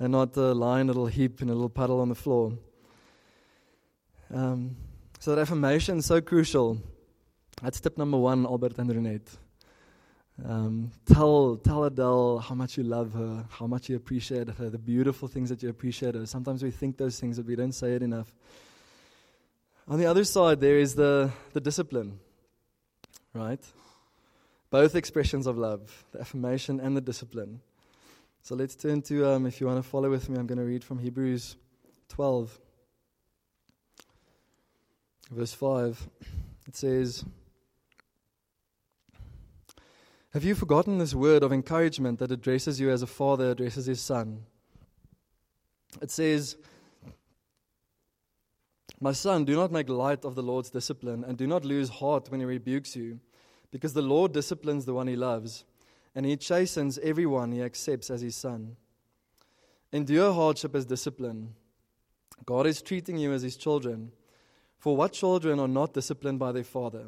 and 0.00 0.10
not 0.10 0.36
uh, 0.36 0.52
lie 0.54 0.80
in 0.80 0.88
a 0.88 0.92
little 0.92 1.06
heap 1.06 1.40
in 1.40 1.48
a 1.48 1.52
little 1.52 1.68
puddle 1.68 2.00
on 2.00 2.08
the 2.08 2.16
floor. 2.16 2.52
Um, 4.34 4.76
so 5.20 5.34
that 5.34 5.40
affirmation 5.40 5.98
is 5.98 6.06
so 6.06 6.20
crucial. 6.20 6.78
That's 7.62 7.78
tip 7.80 7.96
number 7.96 8.18
one, 8.18 8.44
Albert 8.44 8.78
and 8.78 8.90
Renette. 8.90 9.36
Um, 10.44 10.90
tell, 11.06 11.56
tell 11.62 11.84
Adele 11.84 12.38
how 12.38 12.56
much 12.56 12.76
you 12.76 12.82
love 12.82 13.12
her, 13.12 13.44
how 13.50 13.68
much 13.68 13.88
you 13.88 13.94
appreciate 13.94 14.48
her, 14.48 14.68
the 14.68 14.78
beautiful 14.78 15.28
things 15.28 15.48
that 15.50 15.62
you 15.62 15.68
appreciate 15.68 16.16
her. 16.16 16.26
Sometimes 16.26 16.62
we 16.62 16.72
think 16.72 16.96
those 16.96 17.20
things, 17.20 17.36
but 17.36 17.46
we 17.46 17.54
don't 17.54 17.72
say 17.72 17.92
it 17.92 18.02
enough. 18.02 18.34
On 19.86 19.98
the 19.98 20.06
other 20.06 20.24
side, 20.24 20.60
there 20.60 20.78
is 20.78 20.96
the, 20.96 21.30
the 21.52 21.60
discipline, 21.60 22.18
right? 23.34 23.64
Both 24.70 24.94
expressions 24.94 25.46
of 25.46 25.58
love, 25.58 26.04
the 26.12 26.20
affirmation 26.20 26.80
and 26.80 26.96
the 26.96 27.00
discipline. 27.00 27.60
So 28.42 28.54
let's 28.54 28.74
turn 28.74 29.02
to, 29.02 29.28
um, 29.28 29.46
if 29.46 29.60
you 29.60 29.66
want 29.66 29.82
to 29.82 29.88
follow 29.88 30.10
with 30.10 30.28
me, 30.28 30.38
I'm 30.38 30.46
going 30.46 30.58
to 30.58 30.64
read 30.64 30.84
from 30.84 30.98
Hebrews 30.98 31.56
12, 32.08 32.58
verse 35.30 35.52
5. 35.52 36.08
It 36.66 36.76
says, 36.76 37.24
have 40.32 40.44
you 40.44 40.54
forgotten 40.54 40.98
this 40.98 41.12
word 41.12 41.42
of 41.42 41.52
encouragement 41.52 42.20
that 42.20 42.30
addresses 42.30 42.78
you 42.78 42.90
as 42.90 43.02
a 43.02 43.06
father 43.08 43.50
addresses 43.50 43.86
his 43.86 44.00
son? 44.00 44.44
It 46.00 46.12
says, 46.12 46.56
My 49.00 49.12
son, 49.12 49.46
do 49.46 49.56
not 49.56 49.72
make 49.72 49.88
light 49.88 50.26
of 50.26 50.34
the 50.34 50.42
Lord's 50.42 50.68
discipline, 50.70 51.24
and 51.24 51.38
do 51.38 51.46
not 51.46 51.64
lose 51.64 51.88
heart 51.88 52.30
when 52.30 52.40
he 52.40 52.46
rebukes 52.46 52.94
you, 52.94 53.18
because 53.70 53.94
the 53.94 54.02
Lord 54.02 54.32
disciplines 54.32 54.84
the 54.84 54.92
one 54.92 55.06
he 55.06 55.16
loves, 55.16 55.64
and 56.14 56.26
he 56.26 56.36
chastens 56.36 56.98
everyone 56.98 57.52
he 57.52 57.62
accepts 57.62 58.10
as 58.10 58.20
his 58.20 58.36
son. 58.36 58.76
Endure 59.90 60.34
hardship 60.34 60.74
as 60.74 60.84
discipline. 60.84 61.54
God 62.44 62.66
is 62.66 62.82
treating 62.82 63.16
you 63.16 63.32
as 63.32 63.42
his 63.42 63.56
children. 63.56 64.12
For 64.78 64.96
what 64.96 65.12
children 65.12 65.58
are 65.58 65.68
not 65.68 65.94
disciplined 65.94 66.38
by 66.38 66.52
their 66.52 66.64
father? 66.64 67.06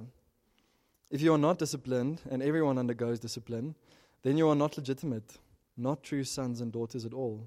If 1.10 1.20
you 1.20 1.34
are 1.34 1.38
not 1.38 1.58
disciplined, 1.58 2.22
and 2.30 2.42
everyone 2.42 2.78
undergoes 2.78 3.20
discipline, 3.20 3.74
then 4.22 4.38
you 4.38 4.48
are 4.48 4.54
not 4.54 4.78
legitimate, 4.78 5.38
not 5.76 6.02
true 6.02 6.24
sons 6.24 6.62
and 6.62 6.72
daughters 6.72 7.04
at 7.04 7.12
all. 7.12 7.46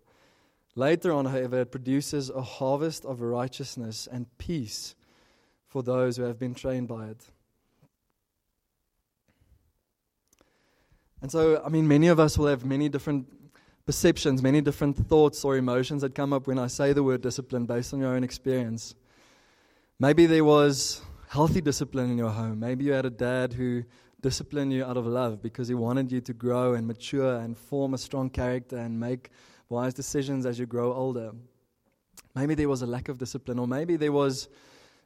Later 0.75 1.11
on, 1.11 1.25
however, 1.25 1.61
it 1.61 1.71
produces 1.71 2.29
a 2.29 2.41
harvest 2.41 3.05
of 3.05 3.21
righteousness 3.21 4.07
and 4.11 4.25
peace 4.37 4.95
for 5.67 5.83
those 5.83 6.17
who 6.17 6.23
have 6.23 6.39
been 6.39 6.53
trained 6.53 6.87
by 6.87 7.07
it. 7.07 7.25
And 11.21 11.31
so, 11.31 11.61
I 11.63 11.69
mean, 11.69 11.87
many 11.87 12.07
of 12.07 12.19
us 12.19 12.37
will 12.37 12.47
have 12.47 12.65
many 12.65 12.89
different 12.89 13.27
perceptions, 13.85 14.41
many 14.41 14.61
different 14.61 14.97
thoughts 15.07 15.43
or 15.43 15.57
emotions 15.57 16.01
that 16.01 16.15
come 16.15 16.33
up 16.33 16.47
when 16.47 16.57
I 16.57 16.67
say 16.67 16.93
the 16.93 17.03
word 17.03 17.21
discipline 17.21 17.65
based 17.65 17.93
on 17.93 17.99
your 17.99 18.15
own 18.15 18.23
experience. 18.23 18.95
Maybe 19.99 20.25
there 20.25 20.43
was 20.43 21.01
healthy 21.27 21.61
discipline 21.61 22.09
in 22.09 22.17
your 22.17 22.29
home. 22.29 22.59
Maybe 22.59 22.85
you 22.85 22.93
had 22.93 23.05
a 23.05 23.11
dad 23.11 23.53
who 23.53 23.83
disciplined 24.21 24.73
you 24.73 24.83
out 24.83 24.97
of 24.97 25.05
love 25.05 25.41
because 25.41 25.67
He 25.67 25.73
wanted 25.73 26.11
you 26.11 26.21
to 26.21 26.33
grow 26.33 26.73
and 26.73 26.87
mature 26.87 27.37
and 27.37 27.57
form 27.57 27.93
a 27.93 27.97
strong 27.97 28.29
character 28.29 28.77
and 28.77 28.99
make 28.99 29.29
wise 29.71 29.93
decisions 29.93 30.45
as 30.45 30.59
you 30.59 30.65
grow 30.65 30.93
older. 30.93 31.31
Maybe 32.35 32.53
there 32.53 32.69
was 32.69 32.81
a 32.81 32.85
lack 32.85 33.09
of 33.09 33.17
discipline, 33.17 33.57
or 33.57 33.67
maybe 33.67 33.95
there 33.95 34.11
was 34.11 34.49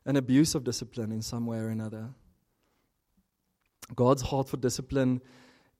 an 0.05 0.17
abuse 0.17 0.55
of 0.55 0.63
discipline 0.63 1.12
in 1.12 1.22
some 1.22 1.45
way 1.45 1.60
or 1.60 1.69
another. 1.69 2.10
God's 3.95 4.24
heart 4.24 4.50
for 4.50 4.57
discipline 4.57 5.22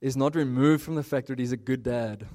is 0.02 0.16
not 0.16 0.36
removed 0.36 0.84
from 0.84 0.96
the 0.96 1.04
fact 1.04 1.28
that 1.28 1.40
He's 1.40 1.52
a 1.52 1.58
good 1.58 1.84
dad. 1.84 2.26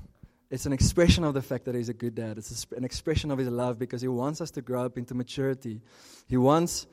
It's 0.50 0.66
an 0.66 0.72
expression 0.72 1.22
of 1.22 1.34
the 1.34 1.42
fact 1.42 1.64
that 1.66 1.74
He's 1.74 1.88
a 1.88 1.94
good 1.94 2.16
dad. 2.16 2.36
It's 2.36 2.66
an 2.76 2.84
expression 2.84 3.30
of 3.30 3.38
His 3.38 3.48
love 3.48 3.78
because 3.78 4.02
He 4.02 4.08
wants 4.08 4.40
us 4.40 4.50
to 4.52 4.62
grow 4.62 4.84
up 4.84 4.98
into 4.98 5.14
maturity. 5.14 5.80
He 6.28 6.36
wants 6.36 6.86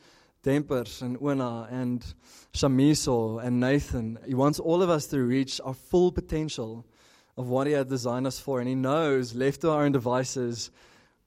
Dempers 0.44 1.02
and 1.02 1.18
Una 1.22 1.68
and 1.72 2.06
Shamiso 2.54 3.44
and 3.44 3.60
Nathan. 3.60 4.20
He 4.26 4.36
wants 4.36 4.60
all 4.60 4.84
of 4.84 4.90
us 4.90 5.08
to 5.08 5.20
reach 5.22 5.60
our 5.64 5.74
full 5.74 6.12
potential 6.12 6.86
of 7.38 7.48
what 7.48 7.67
He 7.67 7.74
had 7.74 7.88
designed 7.88 8.27
us 8.27 8.39
for. 8.39 8.60
And 8.60 8.67
He 8.67 8.75
knows, 8.75 9.36
left 9.36 9.62
to 9.62 9.72
our 9.72 9.84
own 9.84 9.91
devices, 9.91 10.72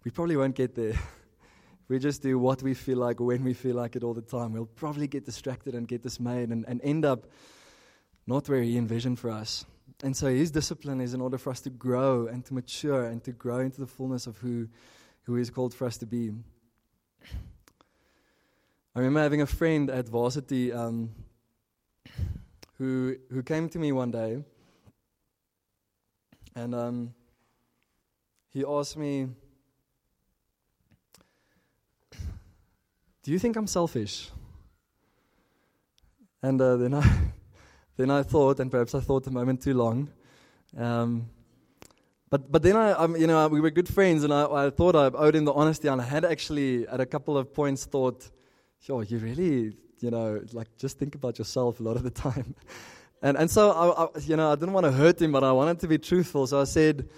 we 0.05 0.11
probably 0.11 0.37
won't 0.37 0.55
get 0.55 0.75
there. 0.75 0.99
we 1.89 1.99
just 1.99 2.23
do 2.23 2.39
what 2.39 2.63
we 2.63 2.75
feel 2.75 2.99
like 2.99 3.21
when 3.21 3.45
we 3.45 3.55
feel 3.55 3.77
like 3.77 3.97
it 3.97 4.03
all 4.03 4.15
the 4.15 4.23
time. 4.23 4.53
We'll 4.53 4.67
probably 4.67 5.07
get 5.07 5.25
distracted 5.25 5.75
and 5.75 5.87
get 5.87 6.03
dismayed 6.03 6.51
and, 6.51 6.65
and 6.67 6.81
end 6.83 7.05
up 7.05 7.27
not 8.27 8.49
where 8.49 8.63
He 8.63 8.77
envisioned 8.77 9.19
for 9.19 9.31
us. 9.31 9.65
And 10.03 10.17
so 10.17 10.27
His 10.27 10.51
discipline 10.51 11.01
is 11.01 11.15
in 11.15 11.21
order 11.21 11.39
for 11.39 11.51
us 11.51 11.61
to 11.63 11.71
grow 11.71 12.27
and 12.27 12.45
to 12.47 12.55
mature 12.55 13.05
and 13.05 13.23
to 13.25 13.33
grow 13.33 13.61
into 13.61 13.81
the 13.81 13.87
fullness 13.87 14.27
of 14.27 14.39
who, 14.39 14.69
who 15.23 15.37
He's 15.37 15.51
called 15.51 15.75
for 15.75 15.87
us 15.87 15.97
to 15.99 16.07
be. 16.07 16.33
I 18.93 18.99
remember 18.99 19.21
having 19.21 19.41
a 19.41 19.47
friend 19.47 19.89
at 19.89 20.09
varsity 20.09 20.73
um, 20.73 21.11
who 22.79 23.17
who 23.31 23.43
came 23.43 23.69
to 23.69 23.79
me 23.79 23.93
one 23.93 24.11
day, 24.11 24.43
and 26.61 26.75
um, 26.75 27.15
he 28.51 28.65
asked 28.65 28.97
me, 28.97 29.29
"Do 33.23 33.33
you 33.33 33.39
think 33.39 33.57
I'm 33.57 33.67
selfish?" 33.67 34.31
And 36.43 36.61
uh, 36.61 36.77
then 36.77 36.95
I 36.95 37.05
then 37.97 38.11
I 38.11 38.23
thought, 38.23 38.61
and 38.61 38.71
perhaps 38.71 38.95
I 38.95 39.01
thought 39.01 39.27
a 39.27 39.31
moment 39.31 39.63
too 39.63 39.75
long. 39.75 40.11
Um, 40.77 41.31
but 42.29 42.53
but 42.53 42.63
then 42.63 42.77
I, 42.77 43.07
you 43.17 43.27
know, 43.27 43.49
we 43.49 43.61
were 43.61 43.71
good 43.71 43.89
friends, 43.89 44.23
and 44.25 44.33
I, 44.33 44.67
I 44.67 44.71
thought 44.71 44.95
I 44.95 45.07
owed 45.17 45.35
him 45.35 45.47
the 45.47 45.55
honesty, 45.55 45.89
and 45.89 46.01
I 46.01 46.05
had 46.05 46.25
actually 46.25 46.87
at 46.89 47.01
a 47.01 47.07
couple 47.07 47.39
of 47.39 47.55
points 47.55 47.87
thought 47.87 48.31
sure, 48.81 49.03
you 49.05 49.19
really, 49.19 49.73
you 50.01 50.11
know, 50.11 50.43
like 50.53 50.69
just 50.77 50.99
think 50.99 51.15
about 51.15 51.39
yourself 51.39 51.81
a 51.81 51.83
lot 51.83 51.97
of 51.97 52.03
the 52.03 52.11
time. 52.29 52.55
And, 53.23 53.37
and 53.37 53.51
so, 53.51 53.71
I, 53.71 54.05
I, 54.05 54.09
you 54.21 54.37
know, 54.37 54.51
I 54.51 54.55
didn't 54.55 54.73
want 54.73 54.87
to 54.87 54.93
hurt 54.93 55.21
him, 55.21 55.33
but 55.33 55.45
I 55.45 55.53
wanted 55.53 55.81
to 55.81 55.89
be 55.89 55.99
truthful. 55.99 56.47
So 56.47 56.61
I 56.61 56.65
said, 56.65 57.09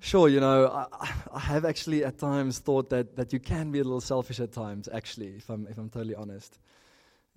sure, 0.00 0.28
you 0.28 0.40
know, 0.40 0.66
I, 0.66 0.86
I 1.32 1.38
have 1.38 1.64
actually 1.64 2.04
at 2.04 2.18
times 2.18 2.58
thought 2.58 2.90
that, 2.90 3.16
that 3.16 3.32
you 3.32 3.40
can 3.40 3.70
be 3.70 3.78
a 3.78 3.84
little 3.84 4.02
selfish 4.02 4.38
at 4.40 4.52
times, 4.52 4.88
actually, 4.92 5.36
if 5.36 5.48
I'm, 5.48 5.66
if 5.68 5.78
I'm 5.78 5.88
totally 5.88 6.14
honest. 6.14 6.58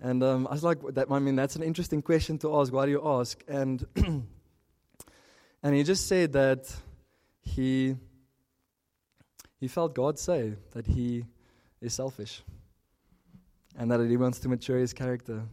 And 0.01 0.21
um, 0.21 0.47
I 0.47 0.51
was 0.51 0.63
like, 0.63 0.79
that, 0.95 1.07
I 1.09 1.19
mean, 1.19 1.35
that's 1.35 1.55
an 1.55 1.63
interesting 1.63 2.01
question 2.01 2.37
to 2.39 2.59
ask. 2.59 2.73
Why 2.73 2.85
do 2.85 2.91
you 2.91 3.01
ask? 3.05 3.41
And, 3.47 3.85
and 5.63 5.75
he 5.75 5.83
just 5.83 6.07
said 6.07 6.33
that 6.33 6.73
he, 7.41 7.95
he 9.61 9.69
felt 9.69 9.95
God 9.95 10.19
say 10.19 10.55
that 10.71 10.87
he 10.87 11.25
is 11.79 11.93
selfish 11.93 12.41
and 13.77 13.89
that 13.91 14.01
he 14.01 14.17
wants 14.17 14.39
to 14.39 14.49
mature 14.49 14.77
his 14.77 14.93
character 14.93 15.43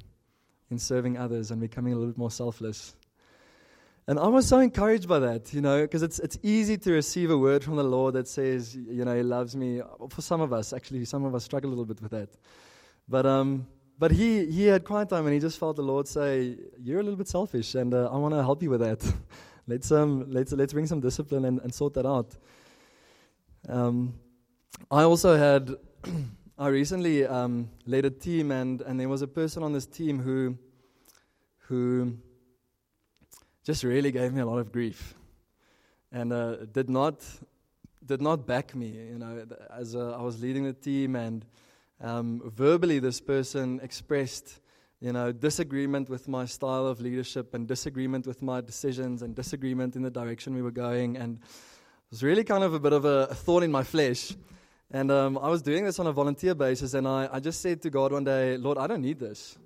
in 0.70 0.78
serving 0.78 1.16
others 1.16 1.50
and 1.50 1.60
becoming 1.60 1.92
a 1.92 1.96
little 1.96 2.12
bit 2.12 2.18
more 2.18 2.30
selfless. 2.30 2.94
And 4.06 4.18
I 4.18 4.26
was 4.26 4.46
so 4.46 4.58
encouraged 4.58 5.08
by 5.08 5.18
that, 5.20 5.52
you 5.52 5.60
know, 5.60 5.82
because 5.82 6.02
it's, 6.02 6.18
it's 6.18 6.38
easy 6.42 6.76
to 6.78 6.92
receive 6.92 7.30
a 7.30 7.38
word 7.38 7.62
from 7.62 7.76
the 7.76 7.84
Lord 7.84 8.14
that 8.14 8.26
says, 8.26 8.74
you 8.74 9.04
know, 9.04 9.14
He 9.14 9.22
loves 9.22 9.54
me. 9.54 9.82
For 10.08 10.22
some 10.22 10.40
of 10.40 10.52
us, 10.52 10.72
actually, 10.72 11.04
some 11.04 11.24
of 11.24 11.34
us 11.34 11.44
struggle 11.44 11.68
a 11.68 11.72
little 11.72 11.84
bit 11.84 12.00
with 12.02 12.10
that. 12.12 12.30
But, 13.08 13.26
um, 13.26 13.66
but 13.98 14.10
he, 14.10 14.46
he 14.46 14.66
had 14.66 14.84
quiet 14.84 15.10
time 15.10 15.26
and 15.26 15.34
he 15.34 15.40
just 15.40 15.58
felt 15.58 15.76
the 15.76 15.82
Lord 15.82 16.08
say, 16.08 16.56
You're 16.78 17.00
a 17.00 17.02
little 17.02 17.18
bit 17.18 17.28
selfish 17.28 17.74
and 17.74 17.92
uh, 17.92 18.08
I 18.10 18.16
want 18.16 18.34
to 18.34 18.42
help 18.42 18.62
you 18.62 18.70
with 18.70 18.80
that. 18.80 19.00
let's, 19.66 19.92
um, 19.92 20.26
let's, 20.30 20.52
let's 20.52 20.72
bring 20.72 20.86
some 20.86 21.00
discipline 21.00 21.44
and, 21.44 21.60
and 21.60 21.72
sort 21.72 21.94
that 21.94 22.06
out. 22.06 22.34
Um, 23.68 24.14
I 24.90 25.02
also 25.02 25.36
had, 25.36 25.76
I 26.60 26.68
recently 26.68 27.24
um, 27.24 27.70
led 27.86 28.04
a 28.04 28.10
team 28.10 28.52
and, 28.52 28.82
and 28.82 29.00
there 29.00 29.08
was 29.08 29.22
a 29.22 29.26
person 29.26 29.62
on 29.62 29.72
this 29.72 29.86
team 29.86 30.18
who, 30.18 30.58
who, 31.60 32.18
just 33.64 33.82
really 33.82 34.12
gave 34.12 34.34
me 34.34 34.42
a 34.42 34.44
lot 34.46 34.58
of 34.58 34.70
grief. 34.70 35.14
And 36.12 36.34
uh, 36.34 36.66
did 36.66 36.90
not 36.90 37.24
did 38.04 38.20
not 38.20 38.46
back 38.46 38.74
me 38.74 38.88
you 38.88 39.18
know 39.18 39.46
as 39.70 39.96
uh, 39.96 40.18
I 40.18 40.20
was 40.20 40.42
leading 40.42 40.64
the 40.64 40.74
team 40.74 41.16
and 41.16 41.46
um, 42.02 42.42
verbally 42.44 42.98
this 42.98 43.22
person 43.22 43.80
expressed 43.82 44.60
you 45.00 45.14
know 45.14 45.32
disagreement 45.32 46.10
with 46.10 46.28
my 46.28 46.44
style 46.44 46.86
of 46.86 47.00
leadership 47.00 47.54
and 47.54 47.66
disagreement 47.66 48.26
with 48.26 48.42
my 48.42 48.60
decisions 48.60 49.22
and 49.22 49.34
disagreement 49.34 49.96
in 49.96 50.02
the 50.02 50.10
direction 50.10 50.54
we 50.54 50.60
were 50.60 50.70
going. 50.70 51.16
And 51.16 51.38
it 51.38 52.10
was 52.10 52.22
really 52.22 52.44
kind 52.44 52.64
of 52.64 52.74
a 52.74 52.80
bit 52.80 52.92
of 52.92 53.06
a, 53.06 53.28
a 53.30 53.34
thorn 53.34 53.62
in 53.62 53.72
my 53.72 53.82
flesh 53.82 54.34
and 54.90 55.10
um, 55.10 55.38
I 55.38 55.48
was 55.48 55.62
doing 55.62 55.84
this 55.84 55.98
on 55.98 56.06
a 56.06 56.12
volunteer 56.12 56.54
basis 56.54 56.94
and 56.94 57.06
I, 57.06 57.28
I 57.32 57.40
just 57.40 57.60
said 57.60 57.82
to 57.82 57.90
God 57.90 58.12
one 58.12 58.24
day 58.24 58.56
Lord 58.56 58.78
I 58.78 58.86
don't 58.86 59.02
need 59.02 59.18
this 59.18 59.56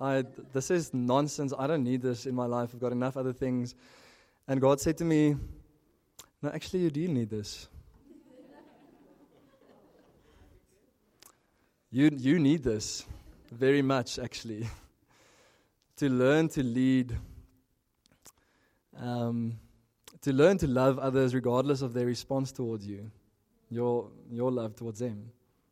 I, 0.00 0.24
this 0.52 0.70
is 0.70 0.92
nonsense. 0.92 1.52
I 1.58 1.66
don't 1.66 1.84
need 1.84 2.02
this 2.02 2.26
in 2.26 2.34
my 2.34 2.46
life. 2.46 2.70
I've 2.74 2.80
got 2.80 2.92
enough 2.92 3.16
other 3.16 3.32
things. 3.32 3.74
And 4.48 4.60
God 4.60 4.80
said 4.80 4.98
to 4.98 5.04
me, 5.04 5.36
No, 6.42 6.50
actually, 6.50 6.80
you 6.80 6.90
do 6.90 7.08
need 7.08 7.30
this. 7.30 7.68
you, 11.90 12.10
you 12.12 12.38
need 12.38 12.64
this 12.64 13.06
very 13.52 13.82
much, 13.82 14.18
actually, 14.18 14.68
to 15.96 16.08
learn 16.10 16.48
to 16.48 16.62
lead, 16.62 17.16
um, 19.00 19.58
to 20.22 20.32
learn 20.32 20.58
to 20.58 20.66
love 20.66 20.98
others 20.98 21.34
regardless 21.34 21.82
of 21.82 21.92
their 21.94 22.06
response 22.06 22.50
towards 22.50 22.86
you. 22.86 23.10
Your, 23.70 24.10
your 24.30 24.50
love 24.50 24.76
towards 24.76 25.00
them 25.00 25.30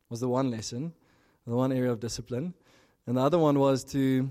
was 0.09 0.19
the 0.19 0.29
one 0.29 0.51
lesson, 0.51 0.93
the 1.47 1.55
one 1.55 1.71
area 1.71 1.91
of 1.91 1.99
discipline. 1.99 2.53
And 3.07 3.17
the 3.17 3.21
other 3.21 3.39
one 3.39 3.59
was 3.59 3.83
to, 3.85 4.29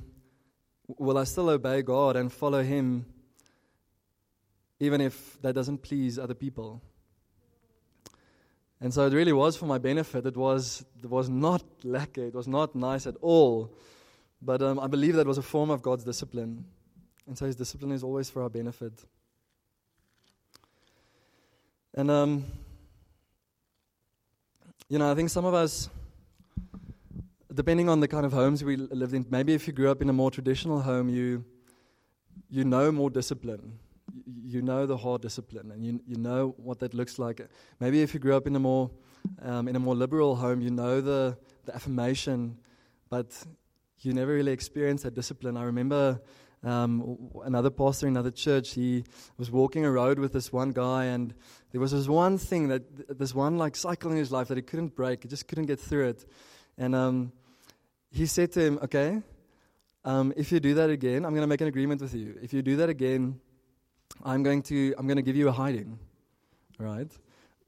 will 0.86 1.18
I 1.18 1.24
still 1.24 1.50
obey 1.50 1.82
God 1.82 2.16
and 2.16 2.32
follow 2.32 2.62
Him 2.62 3.06
even 4.80 5.00
if 5.00 5.40
that 5.42 5.54
doesn't 5.54 5.78
please 5.78 6.18
other 6.18 6.34
people? 6.34 6.82
And 8.80 8.92
so 8.92 9.06
it 9.06 9.12
really 9.12 9.32
was 9.32 9.56
for 9.56 9.66
my 9.66 9.78
benefit. 9.78 10.26
It 10.26 10.36
was, 10.36 10.84
it 11.02 11.08
was 11.08 11.28
not 11.28 11.62
lekker, 11.82 12.28
it 12.28 12.34
was 12.34 12.48
not 12.48 12.74
nice 12.74 13.06
at 13.06 13.16
all. 13.20 13.76
But 14.40 14.60
um, 14.60 14.80
I 14.80 14.88
believe 14.88 15.14
that 15.14 15.26
was 15.26 15.38
a 15.38 15.42
form 15.42 15.70
of 15.70 15.82
God's 15.82 16.02
discipline. 16.02 16.64
And 17.28 17.38
so 17.38 17.46
His 17.46 17.54
discipline 17.54 17.92
is 17.92 18.02
always 18.02 18.28
for 18.28 18.42
our 18.42 18.50
benefit. 18.50 18.92
And, 21.94 22.10
um, 22.10 22.44
you 24.92 24.98
know, 24.98 25.10
I 25.10 25.14
think 25.14 25.30
some 25.30 25.46
of 25.46 25.54
us 25.54 25.88
depending 27.54 27.88
on 27.88 28.00
the 28.00 28.08
kind 28.08 28.26
of 28.26 28.32
homes 28.34 28.62
we 28.62 28.76
lived 28.76 29.14
in, 29.14 29.24
maybe 29.30 29.54
if 29.54 29.66
you 29.66 29.72
grew 29.72 29.90
up 29.90 30.02
in 30.02 30.10
a 30.10 30.12
more 30.12 30.30
traditional 30.30 30.82
home, 30.82 31.08
you, 31.08 31.46
you 32.50 32.64
know 32.64 32.92
more 32.92 33.08
discipline. 33.08 33.78
You 34.44 34.60
know 34.60 34.84
the 34.84 34.98
hard 34.98 35.22
discipline, 35.22 35.70
and 35.70 35.82
you, 35.82 36.00
you 36.06 36.16
know 36.16 36.54
what 36.58 36.78
that 36.80 36.92
looks 36.92 37.18
like. 37.18 37.40
Maybe 37.80 38.02
if 38.02 38.12
you 38.12 38.20
grew 38.20 38.36
up 38.36 38.46
in 38.46 38.54
a 38.54 38.58
more, 38.58 38.90
um, 39.40 39.66
in 39.66 39.76
a 39.76 39.78
more 39.78 39.94
liberal 39.94 40.36
home, 40.36 40.60
you 40.60 40.70
know 40.70 41.00
the, 41.00 41.38
the 41.64 41.74
affirmation, 41.74 42.58
but 43.08 43.32
you 44.00 44.12
never 44.12 44.34
really 44.34 44.52
experienced 44.52 45.04
that 45.04 45.14
discipline. 45.14 45.56
I 45.56 45.62
remember 45.62 46.20
um, 46.64 47.30
another 47.44 47.70
pastor 47.70 48.06
in 48.06 48.14
another 48.14 48.30
church, 48.30 48.70
he 48.74 49.04
was 49.36 49.50
walking 49.50 49.84
a 49.84 49.90
road 49.90 50.18
with 50.18 50.32
this 50.32 50.52
one 50.52 50.70
guy, 50.70 51.06
and 51.06 51.34
there 51.72 51.80
was 51.80 51.92
this 51.92 52.06
one 52.06 52.38
thing 52.38 52.68
that, 52.68 53.18
this 53.18 53.34
one 53.34 53.58
like 53.58 53.74
cycle 53.74 54.10
in 54.10 54.16
his 54.16 54.30
life 54.30 54.48
that 54.48 54.56
he 54.56 54.62
couldn't 54.62 54.94
break. 54.94 55.24
He 55.24 55.28
just 55.28 55.48
couldn't 55.48 55.66
get 55.66 55.80
through 55.80 56.08
it. 56.08 56.24
And 56.78 56.94
um, 56.94 57.32
he 58.10 58.26
said 58.26 58.52
to 58.52 58.60
him, 58.60 58.78
Okay, 58.84 59.22
um, 60.04 60.32
if 60.36 60.52
you 60.52 60.60
do 60.60 60.74
that 60.74 60.90
again, 60.90 61.24
I'm 61.24 61.32
going 61.32 61.42
to 61.42 61.46
make 61.46 61.60
an 61.60 61.68
agreement 61.68 62.00
with 62.00 62.14
you. 62.14 62.38
If 62.42 62.52
you 62.52 62.62
do 62.62 62.76
that 62.76 62.88
again, 62.88 63.40
I'm 64.24 64.42
going 64.42 64.62
to, 64.64 64.94
I'm 64.98 65.06
going 65.06 65.16
to 65.16 65.22
give 65.22 65.36
you 65.36 65.48
a 65.48 65.52
hiding. 65.52 65.98
Right? 66.78 67.10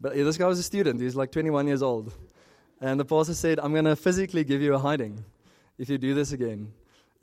But 0.01 0.15
this 0.15 0.37
guy 0.37 0.47
was 0.47 0.59
a 0.59 0.63
student. 0.63 1.01
He's 1.01 1.17
like 1.17 1.33
21 1.33 1.67
years 1.67 1.83
old. 1.83 2.13
And 2.81 2.99
the 2.99 3.05
pastor 3.05 3.35
said, 3.35 3.59
I'm 3.61 3.73
going 3.73 3.85
to 3.85 3.97
physically 3.97 4.45
give 4.45 4.61
you 4.61 4.75
a 4.75 4.79
hiding 4.79 5.25
if 5.79 5.89
you 5.89 5.99
do 5.99 6.15
this 6.15 6.33
again. 6.33 6.73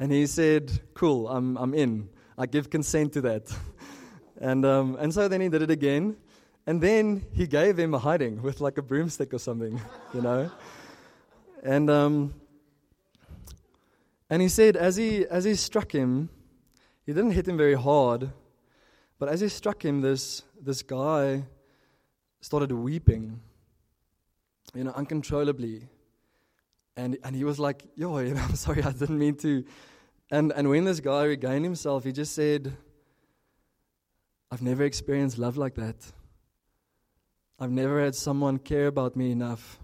And 0.02 0.12
he 0.12 0.26
said, 0.26 0.82
Cool, 0.96 1.28
I'm, 1.28 1.56
I'm 1.58 1.76
in. 1.76 2.10
I 2.36 2.48
give 2.48 2.72
consent 2.72 3.14
to 3.14 3.22
that. 3.22 3.56
and, 4.42 4.66
um, 4.66 4.98
and 5.00 5.14
so 5.14 5.28
then 5.28 5.42
he 5.42 5.48
did 5.48 5.62
it 5.62 5.70
again. 5.70 6.18
And 6.66 6.82
then 6.82 7.24
he 7.34 7.46
gave 7.46 7.78
him 7.78 7.94
a 7.94 8.00
hiding 8.00 8.42
with 8.42 8.62
like 8.62 8.80
a 8.80 8.82
broomstick 8.82 9.32
or 9.32 9.38
something, 9.38 9.80
you 10.16 10.22
know? 10.22 10.50
And 11.62 11.92
um, 11.92 12.34
and 14.32 14.42
he 14.42 14.50
said, 14.50 14.76
as 14.76 14.96
he, 14.96 15.28
as 15.28 15.44
he 15.44 15.54
struck 15.54 15.92
him, 15.92 16.30
he 17.06 17.12
didn't 17.14 17.32
hit 17.32 17.48
him 17.48 17.58
very 17.58 17.76
hard, 17.76 18.32
but 19.20 19.30
as 19.30 19.42
he 19.42 19.50
struck 19.50 19.84
him, 19.86 20.00
this, 20.00 20.42
this 20.60 20.82
guy 20.82 21.44
started 22.40 22.72
weeping, 22.72 23.40
you 24.74 24.86
know, 24.86 24.94
uncontrollably. 24.94 25.90
And, 26.96 27.20
and 27.24 27.36
he 27.36 27.44
was 27.44 27.60
like, 27.60 27.84
yo, 27.96 28.18
you 28.18 28.34
know, 28.34 28.42
I'm 28.42 28.56
sorry, 28.56 28.82
I 28.82 28.94
didn't 28.94 29.20
mean 29.20 29.36
to. 29.36 29.64
And, 30.32 30.54
and 30.56 30.70
when 30.70 30.86
this 30.86 31.02
guy 31.02 31.26
regained 31.26 31.66
himself, 31.66 32.06
he 32.06 32.14
just 32.14 32.34
said, 32.34 32.72
I've 34.50 34.62
never 34.62 34.84
experienced 34.84 35.38
love 35.38 35.58
like 35.58 35.76
that. 35.76 35.98
I've 37.60 37.70
never 37.70 38.02
had 38.02 38.16
someone 38.16 38.58
care 38.58 38.88
about 38.88 39.16
me 39.18 39.32
enough 39.32 39.80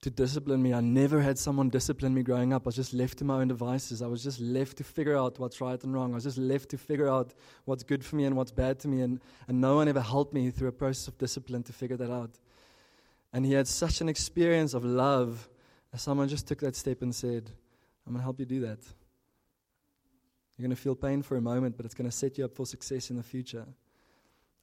to 0.00 0.10
discipline 0.10 0.62
me. 0.62 0.72
I 0.72 0.80
never 0.80 1.20
had 1.20 1.38
someone 1.38 1.68
discipline 1.68 2.14
me 2.14 2.22
growing 2.22 2.54
up. 2.54 2.62
I 2.64 2.68
was 2.68 2.76
just 2.76 2.94
left 2.94 3.18
to 3.18 3.24
my 3.24 3.34
own 3.34 3.48
devices. 3.48 4.00
I 4.00 4.06
was 4.06 4.24
just 4.24 4.40
left 4.40 4.78
to 4.78 4.84
figure 4.84 5.16
out 5.16 5.38
what's 5.38 5.60
right 5.60 5.82
and 5.84 5.92
wrong. 5.92 6.12
I 6.12 6.14
was 6.14 6.24
just 6.24 6.38
left 6.38 6.70
to 6.70 6.78
figure 6.78 7.08
out 7.08 7.34
what's 7.66 7.82
good 7.82 8.02
for 8.02 8.16
me 8.16 8.24
and 8.24 8.36
what's 8.36 8.50
bad 8.50 8.78
to 8.80 8.88
me. 8.88 9.02
And, 9.02 9.20
and 9.46 9.60
no 9.60 9.76
one 9.76 9.88
ever 9.88 10.00
helped 10.00 10.32
me 10.32 10.50
through 10.50 10.68
a 10.68 10.72
process 10.72 11.06
of 11.06 11.18
discipline 11.18 11.62
to 11.64 11.72
figure 11.74 11.98
that 11.98 12.10
out. 12.10 12.30
And 13.34 13.44
he 13.44 13.52
had 13.52 13.68
such 13.68 14.00
an 14.00 14.08
experience 14.08 14.72
of 14.72 14.86
love 14.86 15.50
as 15.92 16.00
someone 16.00 16.28
just 16.28 16.48
took 16.48 16.60
that 16.60 16.76
step 16.76 17.02
and 17.02 17.14
said, 17.14 17.50
I'm 18.06 18.14
going 18.14 18.20
to 18.20 18.24
help 18.24 18.40
you 18.40 18.46
do 18.46 18.60
that. 18.60 18.78
You're 20.60 20.66
going 20.66 20.76
to 20.76 20.82
feel 20.82 20.94
pain 20.94 21.22
for 21.22 21.38
a 21.38 21.40
moment, 21.40 21.78
but 21.78 21.86
it's 21.86 21.94
going 21.94 22.10
to 22.10 22.14
set 22.14 22.36
you 22.36 22.44
up 22.44 22.54
for 22.54 22.66
success 22.66 23.08
in 23.08 23.16
the 23.16 23.22
future. 23.22 23.64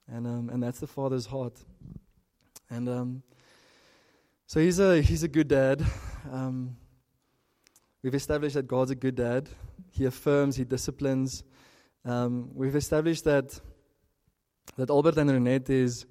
And, 0.06 0.28
um, 0.28 0.48
and 0.48 0.62
that's 0.62 0.78
the 0.78 0.86
Father's 0.86 1.26
heart. 1.26 1.58
And 2.70 2.88
um, 2.88 3.22
so 4.46 4.60
he's 4.60 4.78
a, 4.78 5.02
he's 5.02 5.24
a 5.24 5.28
good 5.28 5.48
dad. 5.48 5.84
Um, 6.30 6.76
we've 8.00 8.14
established 8.14 8.54
that 8.54 8.68
God's 8.68 8.92
a 8.92 8.94
good 8.94 9.16
dad. 9.16 9.48
He 9.90 10.04
affirms, 10.04 10.54
he 10.54 10.62
disciplines. 10.62 11.42
Um, 12.04 12.50
we've 12.54 12.76
established 12.76 13.24
that, 13.24 13.58
that 14.76 14.90
Albert 14.90 15.16
and 15.16 15.28
Renette 15.28 15.68
is, 15.68 16.06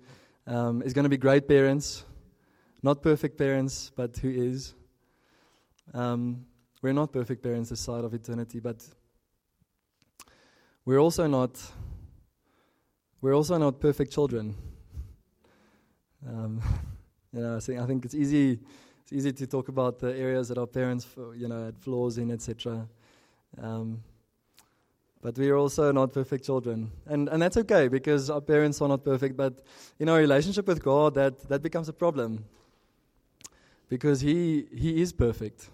um, 0.47 0.81
is 0.81 0.91
going 0.91 1.03
to 1.03 1.09
be 1.09 1.15
great 1.15 1.47
parents. 1.47 2.03
Not 2.83 3.01
perfect 3.01 3.37
parents, 3.37 3.89
but 3.95 4.17
who 4.17 4.31
is. 4.31 4.73
Um, 5.93 6.45
we're 6.81 6.91
not 6.91 7.13
perfect 7.13 7.41
parents 7.41 7.69
this 7.69 7.79
side 7.79 8.03
of 8.03 8.13
eternity, 8.13 8.59
but 8.59 8.85
we're 10.87 10.99
also 10.99 11.27
not 11.27 11.51
we're 13.21 13.35
also 13.35 13.57
not 13.57 13.79
perfect 13.79 14.11
children. 14.13 14.55
Um, 16.25 16.61
You 17.33 17.41
know, 17.43 17.57
I 17.57 17.59
think, 17.59 17.79
I 17.81 17.85
think 17.85 18.05
it's 18.05 18.15
easy 18.15 18.57
it's 19.03 19.11
easy 19.11 19.33
to 19.33 19.45
talk 19.45 19.67
about 19.67 19.99
the 19.99 20.15
areas 20.15 20.47
that 20.47 20.57
our 20.57 20.65
parents, 20.65 21.05
you 21.35 21.47
know, 21.47 21.65
had 21.65 21.77
flaws 21.77 22.17
in, 22.17 22.31
etc. 22.31 22.87
Um, 23.61 24.01
but 25.21 25.37
we 25.37 25.49
are 25.49 25.57
also 25.57 25.91
not 25.91 26.13
perfect 26.13 26.45
children, 26.45 26.89
and 27.05 27.27
and 27.29 27.41
that's 27.41 27.57
okay 27.57 27.89
because 27.89 28.29
our 28.29 28.41
parents 28.41 28.81
are 28.81 28.87
not 28.87 29.03
perfect. 29.03 29.35
But 29.35 29.61
in 29.99 30.07
our 30.09 30.19
relationship 30.19 30.67
with 30.67 30.81
God, 30.81 31.13
that 31.15 31.47
that 31.49 31.61
becomes 31.61 31.89
a 31.89 31.93
problem 31.93 32.45
because 33.89 34.21
He 34.21 34.65
He 34.71 35.01
is 35.01 35.11
perfect. 35.13 35.69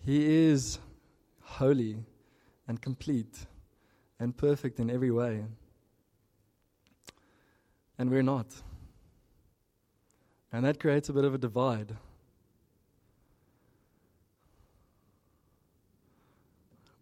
He 0.00 0.48
is 0.48 0.78
holy 1.42 1.98
and 2.66 2.80
complete 2.80 3.46
and 4.20 4.36
perfect 4.36 4.80
in 4.80 4.90
every 4.90 5.10
way. 5.10 5.44
And 7.98 8.10
we're 8.10 8.22
not. 8.22 8.46
And 10.52 10.64
that 10.64 10.80
creates 10.80 11.08
a 11.08 11.12
bit 11.12 11.24
of 11.24 11.34
a 11.34 11.38
divide. 11.38 11.96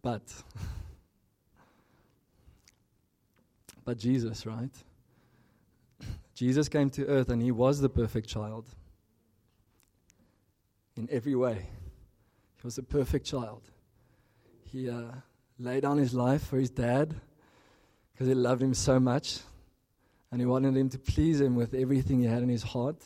But, 0.03 0.23
but 3.85 3.99
Jesus, 3.99 4.47
right? 4.47 4.71
Jesus 6.35 6.69
came 6.69 6.91
to 6.91 7.07
earth 7.07 7.31
and 7.31 7.43
he 7.43 7.51
was 7.51 7.81
the 7.81 7.89
perfect 7.89 8.29
child 8.29 8.67
in 10.97 11.09
every 11.11 11.35
way. 11.35 11.67
He 12.57 12.63
was 12.63 12.79
a 12.79 12.83
perfect 12.83 13.27
child. 13.27 13.63
He 14.65 14.91
uh, 14.91 15.13
laid 15.59 15.83
down 15.83 15.99
his 15.99 16.15
life 16.15 16.47
for 16.47 16.59
his 16.59 16.71
dad 16.71 17.15
because 18.13 18.29
he 18.29 18.35
loved 18.35 18.63
him 18.63 18.75
so 18.75 19.01
much 19.01 19.41
and 20.31 20.41
he 20.41 20.47
wanted 20.47 20.77
him 20.77 20.89
to 20.91 20.99
please 20.99 21.41
him 21.41 21.55
with 21.55 21.75
everything 21.75 22.21
he 22.21 22.27
had 22.27 22.43
in 22.43 22.49
his 22.49 22.63
heart. 22.63 22.97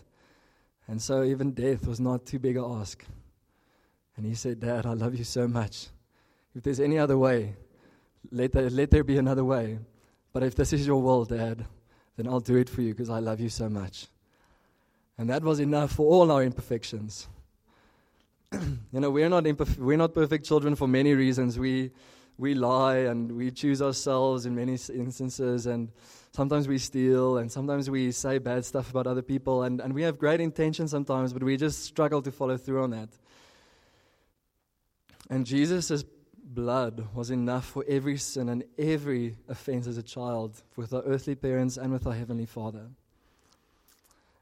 And 0.88 1.00
so 1.00 1.22
even 1.22 1.52
death 1.52 1.86
was 1.86 2.00
not 2.00 2.26
too 2.26 2.38
big 2.38 2.56
a 2.56 2.64
ask. 2.64 3.04
And 4.16 4.26
he 4.26 4.34
said, 4.34 4.60
Dad, 4.60 4.86
I 4.86 4.94
love 4.94 5.14
you 5.14 5.24
so 5.24 5.46
much. 5.46 5.88
If 6.54 6.64
there's 6.64 6.80
any 6.80 6.98
other 6.98 7.16
way, 7.16 7.54
let 8.30 8.52
there, 8.52 8.68
let 8.68 8.90
there 8.90 9.04
be 9.04 9.18
another 9.18 9.44
way. 9.44 9.78
But 10.32 10.42
if 10.42 10.54
this 10.54 10.72
is 10.72 10.86
your 10.86 11.00
will, 11.00 11.24
Dad, 11.24 11.64
then 12.16 12.26
I'll 12.26 12.40
do 12.40 12.56
it 12.56 12.68
for 12.68 12.82
you 12.82 12.92
because 12.92 13.10
I 13.10 13.18
love 13.20 13.40
you 13.40 13.48
so 13.48 13.68
much. 13.68 14.08
And 15.16 15.30
that 15.30 15.42
was 15.42 15.60
enough 15.60 15.92
for 15.92 16.06
all 16.06 16.32
our 16.32 16.42
imperfections. 16.42 17.28
you 18.52 19.00
know, 19.00 19.10
we're 19.10 19.28
not, 19.28 19.44
imperf- 19.44 19.78
we're 19.78 19.96
not 19.96 20.14
perfect 20.14 20.44
children 20.44 20.74
for 20.74 20.88
many 20.88 21.14
reasons. 21.14 21.58
We, 21.58 21.92
we 22.40 22.54
lie 22.54 22.96
and 22.96 23.30
we 23.32 23.50
choose 23.50 23.82
ourselves 23.82 24.46
in 24.46 24.54
many 24.54 24.72
instances, 24.72 25.66
and 25.66 25.90
sometimes 26.32 26.66
we 26.66 26.78
steal, 26.78 27.36
and 27.36 27.52
sometimes 27.52 27.90
we 27.90 28.10
say 28.12 28.38
bad 28.38 28.64
stuff 28.64 28.90
about 28.90 29.06
other 29.06 29.22
people, 29.22 29.62
and, 29.62 29.80
and 29.80 29.92
we 29.92 30.02
have 30.02 30.18
great 30.18 30.40
intentions 30.40 30.90
sometimes, 30.90 31.34
but 31.34 31.42
we 31.42 31.56
just 31.58 31.84
struggle 31.84 32.22
to 32.22 32.32
follow 32.32 32.56
through 32.56 32.82
on 32.82 32.90
that. 32.90 33.10
And 35.28 35.44
Jesus' 35.44 36.02
blood 36.42 37.08
was 37.14 37.30
enough 37.30 37.66
for 37.66 37.84
every 37.86 38.16
sin 38.16 38.48
and 38.48 38.64
every 38.78 39.36
offense 39.46 39.86
as 39.86 39.98
a 39.98 40.02
child 40.02 40.62
with 40.76 40.92
our 40.92 41.02
earthly 41.02 41.34
parents 41.34 41.76
and 41.76 41.92
with 41.92 42.06
our 42.06 42.14
heavenly 42.14 42.46
Father. 42.46 42.88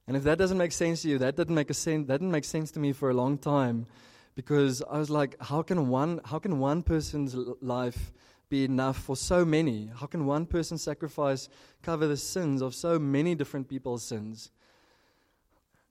And 0.07 0.17
if 0.17 0.23
that 0.23 0.39
doesn't 0.39 0.57
make 0.57 0.73
sense 0.73 1.03
to 1.03 1.09
you, 1.09 1.19
that 1.19 1.37
didn't 1.37 1.55
make 1.55 1.69
a 1.69 1.75
sense. 1.75 2.07
That 2.07 2.21
didn't 2.21 2.31
make 2.31 2.45
sense 2.45 2.71
to 2.71 2.81
me 2.81 2.93
for 2.93 3.11
a 3.11 3.15
long 3.15 3.37
time, 3.37 3.87
because 4.39 4.83
I 4.89 4.99
was 4.99 5.11
like, 5.11 5.35
how 5.41 5.63
can 5.63 5.89
one 5.89 6.21
how 6.25 6.39
can 6.39 6.61
one 6.61 6.85
person's 6.85 7.35
life 7.61 8.13
be 8.49 8.63
enough 8.63 8.97
for 8.97 9.17
so 9.17 9.45
many? 9.45 9.91
How 9.93 10.07
can 10.07 10.27
one 10.27 10.47
person's 10.47 10.81
sacrifice 10.81 11.49
cover 11.83 12.07
the 12.07 12.17
sins 12.17 12.63
of 12.63 12.73
so 12.73 13.01
many 13.01 13.35
different 13.35 13.69
people's 13.69 14.05
sins? 14.05 14.53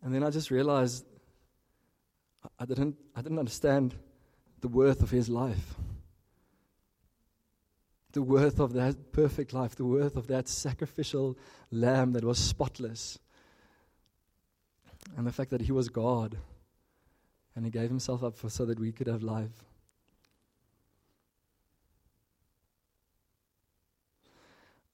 And 0.01 0.15
then 0.15 0.23
I 0.23 0.29
just 0.29 0.49
realized 0.49 1.03
I 2.57 2.63
didn't 2.63 2.95
I 3.17 3.21
didn't 3.21 3.37
understand 3.37 3.95
the 4.61 4.69
worth 4.69 5.03
of 5.03 5.09
his 5.09 5.27
life. 5.27 5.75
The 8.13 8.21
worth 8.21 8.61
of 8.61 8.71
that 8.75 9.11
perfect 9.11 9.51
life, 9.51 9.75
the 9.75 9.83
worth 9.83 10.15
of 10.15 10.27
that 10.27 10.47
sacrificial 10.47 11.37
lamb 11.69 12.13
that 12.13 12.23
was 12.23 12.37
spotless 12.39 13.19
and 15.17 15.27
the 15.27 15.33
fact 15.33 15.49
that 15.51 15.63
he 15.63 15.73
was 15.73 15.89
God 15.89 16.37
and 17.57 17.65
he 17.65 17.71
gave 17.71 17.89
himself 17.89 18.23
up 18.23 18.37
for 18.37 18.51
so 18.51 18.65
that 18.65 18.79
we 18.79 18.91
could 18.91 19.07
have 19.07 19.23
life. 19.23 19.63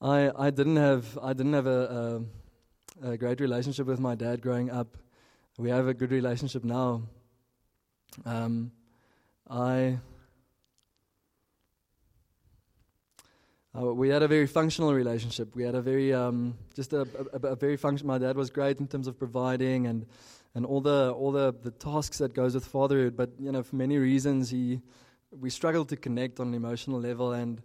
I 0.02 0.32
I 0.34 0.49
didn't 0.49 0.78
have 0.78 1.19
I 1.21 1.34
didn't 1.34 1.54
have 1.54 1.67
a, 1.67 2.23
a, 3.04 3.10
a 3.12 3.17
great 3.17 3.41
relationship 3.41 3.86
with 3.86 3.99
my 3.99 4.15
dad 4.15 4.41
growing 4.41 4.71
up. 4.71 4.95
We 5.58 5.71
have 5.71 5.89
a 5.89 5.93
good 5.93 6.12
relationship 6.12 6.63
now. 6.63 7.02
Um, 8.26 8.71
I 9.49 9.99
Uh, 13.76 13.91
we 13.91 14.08
had 14.08 14.21
a 14.21 14.28
very 14.28 14.45
functional 14.45 14.93
relationship. 14.93 15.56
We 15.56 15.63
had 15.63 15.73
a 15.73 15.82
very 15.82 16.13
um, 16.13 16.54
just 16.76 16.93
a, 16.93 17.08
a, 17.34 17.47
a 17.47 17.56
very 17.56 17.76
function. 17.76 18.06
My 18.06 18.19
dad 18.19 18.38
was 18.38 18.52
great 18.52 18.80
in 18.80 18.88
terms 18.88 19.08
of 19.08 19.17
providing 19.17 19.88
and 19.88 20.06
and 20.56 20.66
all 20.66 20.82
the 20.82 21.12
all 21.12 21.32
the, 21.32 21.54
the 21.62 21.72
tasks 21.72 22.20
that 22.20 22.34
goes 22.34 22.54
with 22.54 22.66
fatherhood. 22.66 23.16
But 23.16 23.32
you 23.39 23.52
know, 23.52 23.63
for 23.63 23.76
many 23.76 23.98
reasons, 23.98 24.50
he 24.50 24.82
we 25.32 25.50
struggled 25.50 25.89
to 25.89 25.98
connect 25.98 26.39
on 26.39 26.48
an 26.48 26.54
emotional 26.54 27.00
level. 27.00 27.34
And 27.34 27.62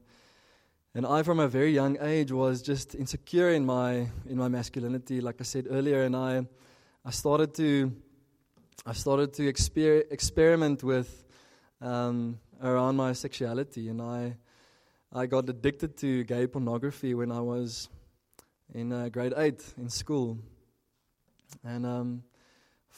and 0.94 1.07
I, 1.07 1.22
from 1.22 1.38
a 1.38 1.48
very 1.48 1.72
young 1.72 1.98
age, 2.01 2.33
was 2.33 2.62
just 2.62 2.94
insecure 2.94 3.51
in 3.51 3.66
my 3.66 4.09
in 4.27 4.37
my 4.37 4.48
masculinity, 4.48 5.20
like 5.20 5.37
I 5.40 5.44
said 5.44 5.66
earlier. 5.70 6.03
And 6.03 6.16
I 6.16 6.46
I 7.05 7.11
started 7.11 7.55
to 7.55 7.92
I 8.87 8.92
started 8.94 9.35
to 9.35 9.53
exper- 9.53 10.11
experiment 10.11 10.83
with 10.83 11.24
um, 11.81 12.38
around 12.62 12.96
my 12.96 13.12
sexuality, 13.12 13.88
and 13.88 14.01
I 14.01 14.37
I 15.12 15.27
got 15.27 15.48
addicted 15.48 15.96
to 15.98 16.24
gay 16.24 16.46
pornography 16.46 17.14
when 17.14 17.33
I 17.33 17.40
was 17.40 17.88
in 18.74 18.92
uh, 18.92 19.09
grade 19.09 19.35
eight 19.37 19.62
in 19.77 19.90
school, 19.90 20.38
and 21.64 21.85
um, 21.87 22.22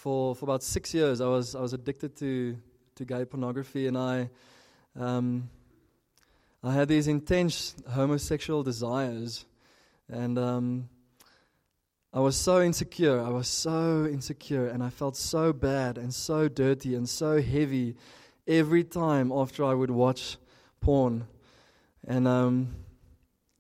for 0.01 0.35
for 0.35 0.47
about 0.47 0.63
six 0.63 0.95
years 0.95 1.21
I 1.21 1.27
was 1.27 1.55
I 1.55 1.61
was 1.61 1.75
addicted 1.75 2.17
to 2.17 2.57
to 2.97 3.05
gay 3.05 3.25
pornography, 3.27 3.87
and 3.87 3.99
I 3.99 4.31
um, 4.99 5.51
I 6.63 6.73
had 6.73 6.89
these 6.89 7.07
intense 7.07 7.75
homosexual 7.87 8.63
desires, 8.63 9.45
and 10.09 10.39
um, 10.39 10.89
I 12.15 12.21
was 12.21 12.37
so 12.37 12.63
insecure. 12.63 13.21
I 13.21 13.29
was 13.29 13.47
so 13.47 14.07
insecure, 14.07 14.67
and 14.69 14.83
I 14.83 14.89
felt 14.89 15.17
so 15.17 15.53
bad 15.53 15.99
and 15.99 16.15
so 16.15 16.49
dirty 16.49 16.95
and 16.95 17.07
so 17.07 17.43
heavy 17.43 17.97
every 18.47 18.85
time 18.85 19.31
after 19.31 19.65
I 19.65 19.75
would 19.75 19.91
watch 19.91 20.39
porn. 20.81 21.27
And 22.07 22.27
um, 22.27 22.75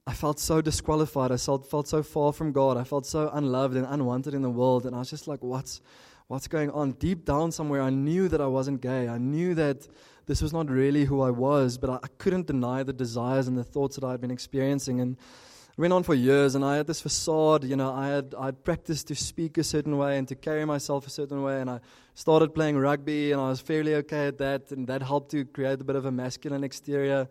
I 0.06 0.14
felt 0.14 0.40
so 0.40 0.62
disqualified. 0.62 1.32
I 1.32 1.36
felt, 1.36 1.70
felt 1.70 1.86
so 1.86 2.02
far 2.02 2.32
from 2.32 2.52
God. 2.52 2.78
I 2.78 2.84
felt 2.84 3.04
so 3.04 3.30
unloved 3.32 3.76
and 3.76 3.86
unwanted 3.86 4.32
in 4.32 4.42
the 4.42 4.50
world. 4.50 4.86
And 4.86 4.96
I 4.96 4.98
was 5.00 5.10
just 5.10 5.28
like, 5.28 5.42
what's, 5.42 5.82
what's 6.30 6.46
going 6.46 6.70
on? 6.70 6.92
Deep 6.92 7.24
down 7.24 7.50
somewhere, 7.50 7.82
I 7.82 7.90
knew 7.90 8.28
that 8.28 8.40
I 8.40 8.46
wasn't 8.46 8.80
gay. 8.80 9.08
I 9.08 9.18
knew 9.18 9.52
that 9.56 9.88
this 10.26 10.40
was 10.40 10.52
not 10.52 10.70
really 10.70 11.04
who 11.04 11.22
I 11.22 11.30
was, 11.30 11.76
but 11.76 11.90
I, 11.90 11.94
I 12.04 12.06
couldn't 12.18 12.46
deny 12.46 12.84
the 12.84 12.92
desires 12.92 13.48
and 13.48 13.58
the 13.58 13.64
thoughts 13.64 13.96
that 13.96 14.04
I 14.04 14.12
had 14.12 14.20
been 14.20 14.30
experiencing. 14.30 15.00
And 15.00 15.16
it 15.16 15.78
went 15.80 15.92
on 15.92 16.04
for 16.04 16.14
years, 16.14 16.54
and 16.54 16.64
I 16.64 16.76
had 16.76 16.86
this 16.86 17.00
facade. 17.00 17.64
You 17.64 17.74
know, 17.74 17.92
I 17.92 18.06
had 18.10 18.32
I 18.38 18.52
practiced 18.52 19.08
to 19.08 19.16
speak 19.16 19.58
a 19.58 19.64
certain 19.64 19.98
way 19.98 20.18
and 20.18 20.28
to 20.28 20.36
carry 20.36 20.64
myself 20.64 21.04
a 21.04 21.10
certain 21.10 21.42
way, 21.42 21.60
and 21.60 21.68
I 21.68 21.80
started 22.14 22.54
playing 22.54 22.78
rugby, 22.78 23.32
and 23.32 23.40
I 23.40 23.48
was 23.48 23.60
fairly 23.60 23.96
okay 23.96 24.28
at 24.28 24.38
that, 24.38 24.70
and 24.70 24.86
that 24.86 25.02
helped 25.02 25.32
to 25.32 25.44
create 25.44 25.80
a 25.80 25.84
bit 25.84 25.96
of 25.96 26.04
a 26.04 26.12
masculine 26.12 26.62
exterior. 26.62 27.26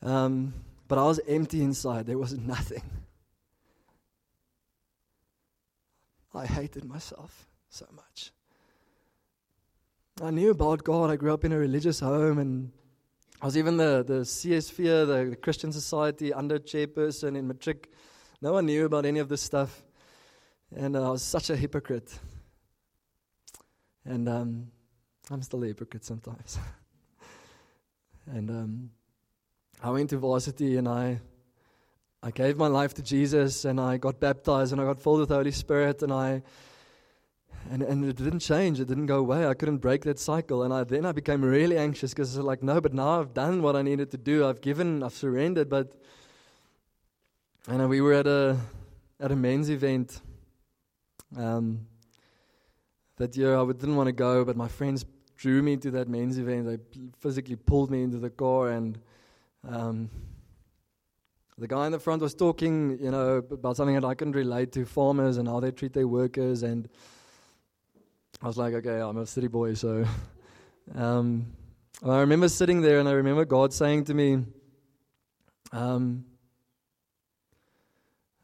Um, 0.00 0.54
but 0.86 0.98
I 0.98 1.02
was 1.02 1.18
empty 1.26 1.60
inside. 1.60 2.06
There 2.06 2.18
was 2.18 2.38
nothing. 2.38 2.84
I 6.32 6.46
hated 6.46 6.84
myself 6.84 7.48
so 7.68 7.86
much. 7.94 8.32
I 10.22 10.30
knew 10.30 10.50
about 10.50 10.82
God. 10.82 11.10
I 11.10 11.16
grew 11.16 11.32
up 11.34 11.44
in 11.44 11.52
a 11.52 11.58
religious 11.58 12.00
home, 12.00 12.38
and 12.38 12.72
I 13.40 13.44
was 13.44 13.58
even 13.58 13.76
the, 13.76 14.02
the 14.06 14.20
CSV, 14.20 14.76
the, 14.76 15.30
the 15.30 15.36
Christian 15.36 15.72
Society 15.72 16.32
under 16.32 16.58
chairperson 16.58 17.36
in 17.36 17.46
Matric. 17.46 17.90
No 18.40 18.52
one 18.52 18.66
knew 18.66 18.86
about 18.86 19.04
any 19.04 19.18
of 19.18 19.28
this 19.28 19.42
stuff. 19.42 19.82
And 20.74 20.96
uh, 20.96 21.08
I 21.08 21.10
was 21.10 21.22
such 21.22 21.50
a 21.50 21.56
hypocrite. 21.56 22.18
And 24.04 24.28
um, 24.28 24.68
I'm 25.30 25.42
still 25.42 25.62
a 25.64 25.66
hypocrite 25.66 26.04
sometimes. 26.04 26.58
and 28.26 28.50
um, 28.50 28.90
I 29.82 29.90
went 29.90 30.10
to 30.10 30.18
varsity 30.18 30.76
and 30.76 30.88
I 30.88 31.20
I 32.22 32.30
gave 32.30 32.56
my 32.56 32.66
life 32.66 32.94
to 32.94 33.02
Jesus 33.02 33.64
and 33.64 33.78
I 33.78 33.98
got 33.98 34.18
baptized 34.18 34.72
and 34.72 34.80
I 34.80 34.84
got 34.84 35.00
filled 35.00 35.20
with 35.20 35.28
the 35.28 35.36
Holy 35.36 35.52
Spirit 35.52 36.02
and 36.02 36.12
I 36.12 36.42
and, 37.70 37.82
and 37.82 38.04
it 38.04 38.16
didn't 38.16 38.40
change, 38.40 38.80
it 38.80 38.86
didn't 38.86 39.06
go 39.06 39.18
away. 39.18 39.46
I 39.46 39.54
couldn't 39.54 39.78
break 39.78 40.04
that 40.04 40.18
cycle. 40.18 40.62
And 40.62 40.72
I 40.72 40.84
then 40.84 41.04
I 41.04 41.12
became 41.12 41.44
really 41.44 41.78
anxious 41.78 42.12
because 42.12 42.36
I 42.36 42.40
was 42.40 42.46
like, 42.46 42.62
no, 42.62 42.80
but 42.80 42.92
now 42.92 43.20
I've 43.20 43.34
done 43.34 43.62
what 43.62 43.76
I 43.76 43.82
needed 43.82 44.10
to 44.12 44.16
do. 44.16 44.46
I've 44.46 44.60
given, 44.60 45.02
I've 45.02 45.14
surrendered, 45.14 45.68
but 45.68 45.92
and 47.68 47.88
we 47.88 48.00
were 48.00 48.12
at 48.12 48.26
a 48.26 48.56
at 49.18 49.32
a 49.32 49.36
men's 49.36 49.70
event 49.70 50.20
um, 51.36 51.86
that 53.16 53.36
year. 53.36 53.56
I 53.56 53.64
didn't 53.66 53.96
want 53.96 54.08
to 54.08 54.12
go, 54.12 54.44
but 54.44 54.56
my 54.56 54.68
friends 54.68 55.04
drew 55.36 55.62
me 55.62 55.76
to 55.78 55.90
that 55.92 56.08
men's 56.08 56.38
event. 56.38 56.66
They 56.66 56.78
physically 57.20 57.56
pulled 57.56 57.90
me 57.90 58.02
into 58.02 58.18
the 58.18 58.30
car 58.30 58.70
and 58.70 58.98
um, 59.68 60.10
the 61.58 61.66
guy 61.66 61.86
in 61.86 61.92
the 61.92 61.98
front 61.98 62.20
was 62.20 62.34
talking, 62.34 62.98
you 63.00 63.10
know, 63.10 63.36
about 63.50 63.76
something 63.76 63.94
that 63.94 64.04
I 64.04 64.14
couldn't 64.14 64.36
relate 64.36 64.72
to 64.72 64.84
farmers 64.84 65.38
and 65.38 65.48
how 65.48 65.58
they 65.60 65.70
treat 65.70 65.94
their 65.94 66.06
workers. 66.06 66.62
And 66.62 66.88
I 68.42 68.46
was 68.46 68.58
like, 68.58 68.74
okay, 68.74 69.00
I'm 69.00 69.16
a 69.16 69.26
city 69.26 69.48
boy, 69.48 69.74
so. 69.74 70.04
Um, 70.94 71.46
And 72.02 72.12
I 72.12 72.20
remember 72.20 72.48
sitting 72.48 72.80
there 72.80 73.00
and 73.00 73.08
I 73.08 73.12
remember 73.12 73.44
God 73.44 73.72
saying 73.72 74.04
to 74.04 74.14
me, 74.14 74.44
um, 75.72 76.24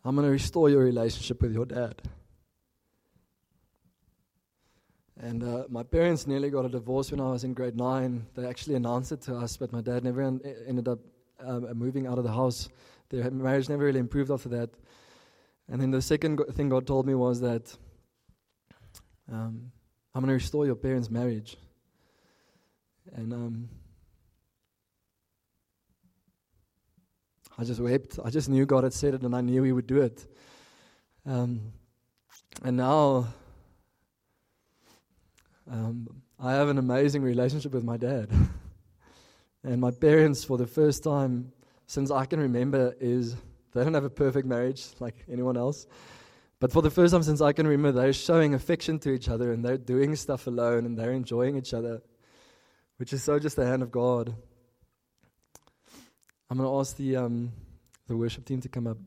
I'm 0.05 0.17
going 0.17 0.27
to 0.27 0.33
restore 0.33 0.69
your 0.69 0.83
relationship 0.83 1.41
with 1.41 1.53
your 1.53 1.67
dad. 1.67 2.03
And 5.21 5.45
uh, 5.45 5.65
my 5.69 5.85
parents 5.85 6.27
nearly 6.27 6.51
got 6.51 6.65
a 6.65 6.69
divorce 6.69 7.13
when 7.13 7.21
I 7.21 7.31
was 7.31 7.45
in 7.45 7.55
grade 7.55 7.77
nine. 7.77 8.27
They 8.35 8.45
actually 8.45 8.75
announced 8.75 9.13
it 9.13 9.21
to 9.23 9.37
us, 9.37 9.57
but 9.57 9.73
my 9.73 9.81
dad 9.81 10.03
never 10.03 10.23
en- 10.23 10.41
ended 10.67 10.89
up 10.89 10.99
um, 11.39 11.69
moving 11.79 12.09
out 12.09 12.19
of 12.19 12.25
the 12.25 12.33
house. 12.33 12.69
Their 13.11 13.31
marriage 13.31 13.69
never 13.69 13.85
really 13.85 14.01
improved 14.01 14.33
after 14.33 14.49
that. 14.49 14.71
And 15.69 15.81
then 15.81 15.93
the 15.93 16.03
second 16.03 16.37
go- 16.39 16.51
thing 16.51 16.71
God 16.71 16.89
told 16.89 17.07
me 17.07 17.15
was 17.15 17.41
that 17.41 17.77
um, 19.31 19.71
I'm 20.15 20.21
going 20.21 20.29
to 20.29 20.35
restore 20.35 20.67
your 20.67 20.75
parents' 20.75 21.11
marriage. 21.11 21.57
And 23.15 23.33
um, 23.33 23.69
I 27.59 27.65
just 27.65 27.81
wept. 27.81 28.19
I 28.25 28.31
just 28.31 28.49
knew 28.49 28.67
God 28.67 28.85
had 28.85 28.93
said 28.93 29.15
it, 29.15 29.23
and 29.23 29.35
I 29.35 29.41
knew 29.41 29.63
He 29.63 29.73
would 29.73 29.87
do 29.87 30.03
it. 30.03 30.27
Um, 31.25 31.73
and 32.63 32.77
now 32.77 33.29
um, 35.71 36.09
I 36.39 36.53
have 36.53 36.69
an 36.69 36.79
amazing 36.79 37.23
relationship 37.23 37.73
with 37.73 37.85
my 37.85 37.97
dad. 37.97 38.29
and 39.65 39.81
my 39.81 39.91
parents, 39.91 40.45
for 40.45 40.59
the 40.59 40.67
first 40.67 41.03
time 41.03 41.53
since 41.87 42.11
I 42.11 42.27
can 42.27 42.41
remember, 42.41 42.95
is 43.01 43.37
they 43.73 43.85
don't 43.85 43.95
have 43.95 44.05
a 44.05 44.11
perfect 44.11 44.47
marriage 44.47 44.87
like 45.01 45.15
anyone 45.31 45.57
else. 45.57 45.87
But 46.63 46.71
for 46.71 46.81
the 46.81 46.91
first 46.91 47.13
time 47.13 47.25
since 47.25 47.41
I 47.41 47.53
can 47.53 47.67
remember, 47.67 48.01
they're 48.01 48.13
showing 48.13 48.55
affection 48.55 49.01
to 49.01 49.11
each 49.11 49.29
other 49.29 49.51
and 49.51 49.65
they're 49.65 49.77
doing 49.77 50.15
stuff 50.15 50.47
alone 50.47 50.87
and 50.87 50.97
they're 50.97 51.11
enjoying 51.11 51.57
each 51.57 51.75
other, 51.75 52.01
which 52.99 53.13
is 53.13 53.21
so 53.21 53.41
just 53.41 53.57
the 53.57 53.67
hand 53.67 53.83
of 53.83 53.91
God. 53.91 54.33
I'm 56.49 56.59
going 56.59 56.71
to 56.71 56.79
ask 56.79 56.97
the, 56.97 57.17
um, 57.17 57.51
the 58.07 58.17
worship 58.17 58.45
team 58.45 58.61
to 58.61 58.69
come 58.69 58.87
up. 58.87 58.99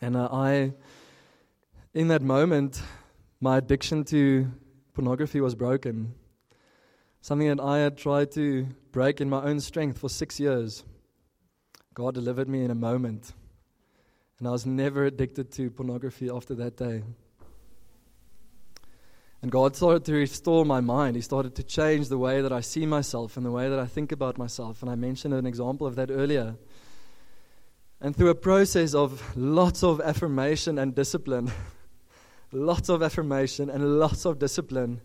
And 0.00 0.16
uh, 0.16 0.28
I, 0.30 0.74
in 1.92 2.06
that 2.06 2.22
moment, 2.22 2.80
my 3.40 3.56
addiction 3.56 4.04
to 4.04 4.48
pornography 4.94 5.40
was 5.40 5.56
broken. 5.56 6.14
Something 7.20 7.48
that 7.48 7.60
I 7.60 7.78
had 7.78 7.98
tried 7.98 8.30
to 8.34 8.68
break 8.92 9.20
in 9.20 9.28
my 9.28 9.42
own 9.42 9.58
strength 9.58 9.98
for 9.98 10.08
six 10.08 10.38
years. 10.38 10.84
God 11.94 12.14
delivered 12.14 12.48
me 12.48 12.62
in 12.62 12.70
a 12.70 12.76
moment. 12.76 13.32
And 14.38 14.46
I 14.46 14.50
was 14.50 14.66
never 14.66 15.04
addicted 15.04 15.50
to 15.52 15.70
pornography 15.70 16.30
after 16.30 16.54
that 16.56 16.76
day. 16.76 17.02
And 19.42 19.52
God 19.52 19.76
started 19.76 20.04
to 20.06 20.14
restore 20.14 20.64
my 20.64 20.80
mind. 20.80 21.16
He 21.16 21.22
started 21.22 21.54
to 21.56 21.62
change 21.62 22.08
the 22.08 22.18
way 22.18 22.40
that 22.40 22.52
I 22.52 22.60
see 22.60 22.86
myself 22.86 23.36
and 23.36 23.46
the 23.46 23.50
way 23.50 23.68
that 23.68 23.78
I 23.78 23.86
think 23.86 24.10
about 24.10 24.36
myself. 24.36 24.82
And 24.82 24.90
I 24.90 24.96
mentioned 24.96 25.34
an 25.34 25.46
example 25.46 25.86
of 25.86 25.94
that 25.96 26.10
earlier. 26.10 26.56
And 28.00 28.16
through 28.16 28.30
a 28.30 28.34
process 28.34 28.94
of 28.94 29.36
lots 29.36 29.82
of 29.82 30.00
affirmation 30.00 30.78
and 30.78 30.94
discipline, 30.94 31.50
lots 32.52 32.88
of 32.88 33.02
affirmation 33.02 33.70
and 33.70 33.98
lots 33.98 34.24
of 34.24 34.38
discipline, 34.38 35.00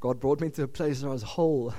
God 0.00 0.20
brought 0.20 0.40
me 0.40 0.50
to 0.50 0.64
a 0.64 0.68
place 0.68 1.02
where 1.02 1.10
I 1.10 1.12
was 1.14 1.22
whole. 1.22 1.74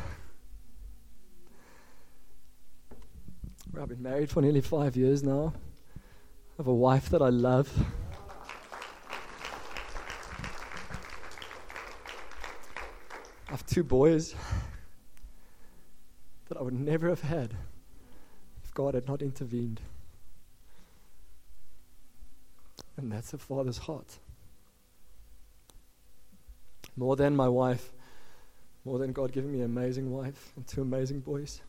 I've 3.80 3.90
been 3.90 4.02
married 4.02 4.32
for 4.32 4.42
nearly 4.42 4.62
five 4.62 4.96
years 4.96 5.22
now. 5.24 5.54
I 5.96 6.54
have 6.58 6.68
a 6.68 6.74
wife 6.74 7.10
that 7.10 7.22
I 7.22 7.30
love. 7.30 7.72
I 13.48 13.52
have 13.52 13.66
two 13.68 13.84
boys 13.84 14.34
that 16.50 16.58
I 16.58 16.64
would 16.64 16.74
never 16.74 17.08
have 17.10 17.22
had 17.22 17.54
if 18.64 18.74
God 18.74 18.96
had 18.96 19.08
not 19.08 19.22
intervened. 19.22 19.80
And 22.98 23.12
that's 23.12 23.34
a 23.34 23.38
father's 23.38 23.78
heart. 23.78 24.18
More 26.96 27.16
than 27.16 27.36
my 27.36 27.48
wife, 27.48 27.92
more 28.86 28.98
than 28.98 29.12
God 29.12 29.32
giving 29.32 29.52
me 29.52 29.60
an 29.60 29.66
amazing 29.66 30.12
wife 30.12 30.54
and 30.56 30.66
two 30.66 30.82
amazing 30.82 31.20
boys. 31.20 31.62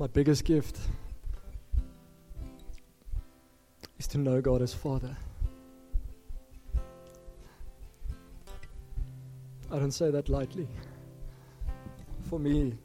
My 0.00 0.06
biggest 0.06 0.46
gift 0.46 0.78
is 3.98 4.06
to 4.06 4.16
know 4.16 4.40
God 4.40 4.62
as 4.62 4.72
Father. 4.72 5.14
I 9.70 9.78
don't 9.78 9.90
say 9.90 10.10
that 10.10 10.30
lightly. 10.30 10.66
For 12.30 12.38
me, 12.38 12.78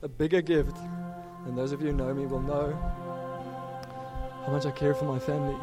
a 0.00 0.08
bigger 0.08 0.40
gift, 0.40 0.78
and 1.44 1.58
those 1.58 1.72
of 1.72 1.82
you 1.82 1.88
who 1.88 1.92
know 1.92 2.14
me 2.14 2.24
will 2.24 2.40
know 2.40 2.72
how 4.46 4.52
much 4.52 4.64
I 4.64 4.70
care 4.70 4.94
for 4.94 5.04
my 5.04 5.18
family. 5.18 5.58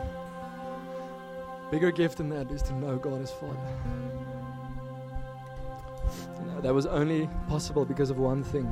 Bigger 1.71 1.89
gift 1.89 2.17
than 2.19 2.29
that 2.29 2.51
is 2.51 2.61
to 2.61 2.73
know 2.75 2.97
God 2.97 3.23
as 3.23 3.31
Father. 3.31 3.57
And 6.37 6.61
that 6.61 6.71
was 6.75 6.85
only 6.85 7.27
possible 7.47 7.83
because 7.83 8.11
of 8.11 8.19
one 8.19 8.43
thing 8.43 8.71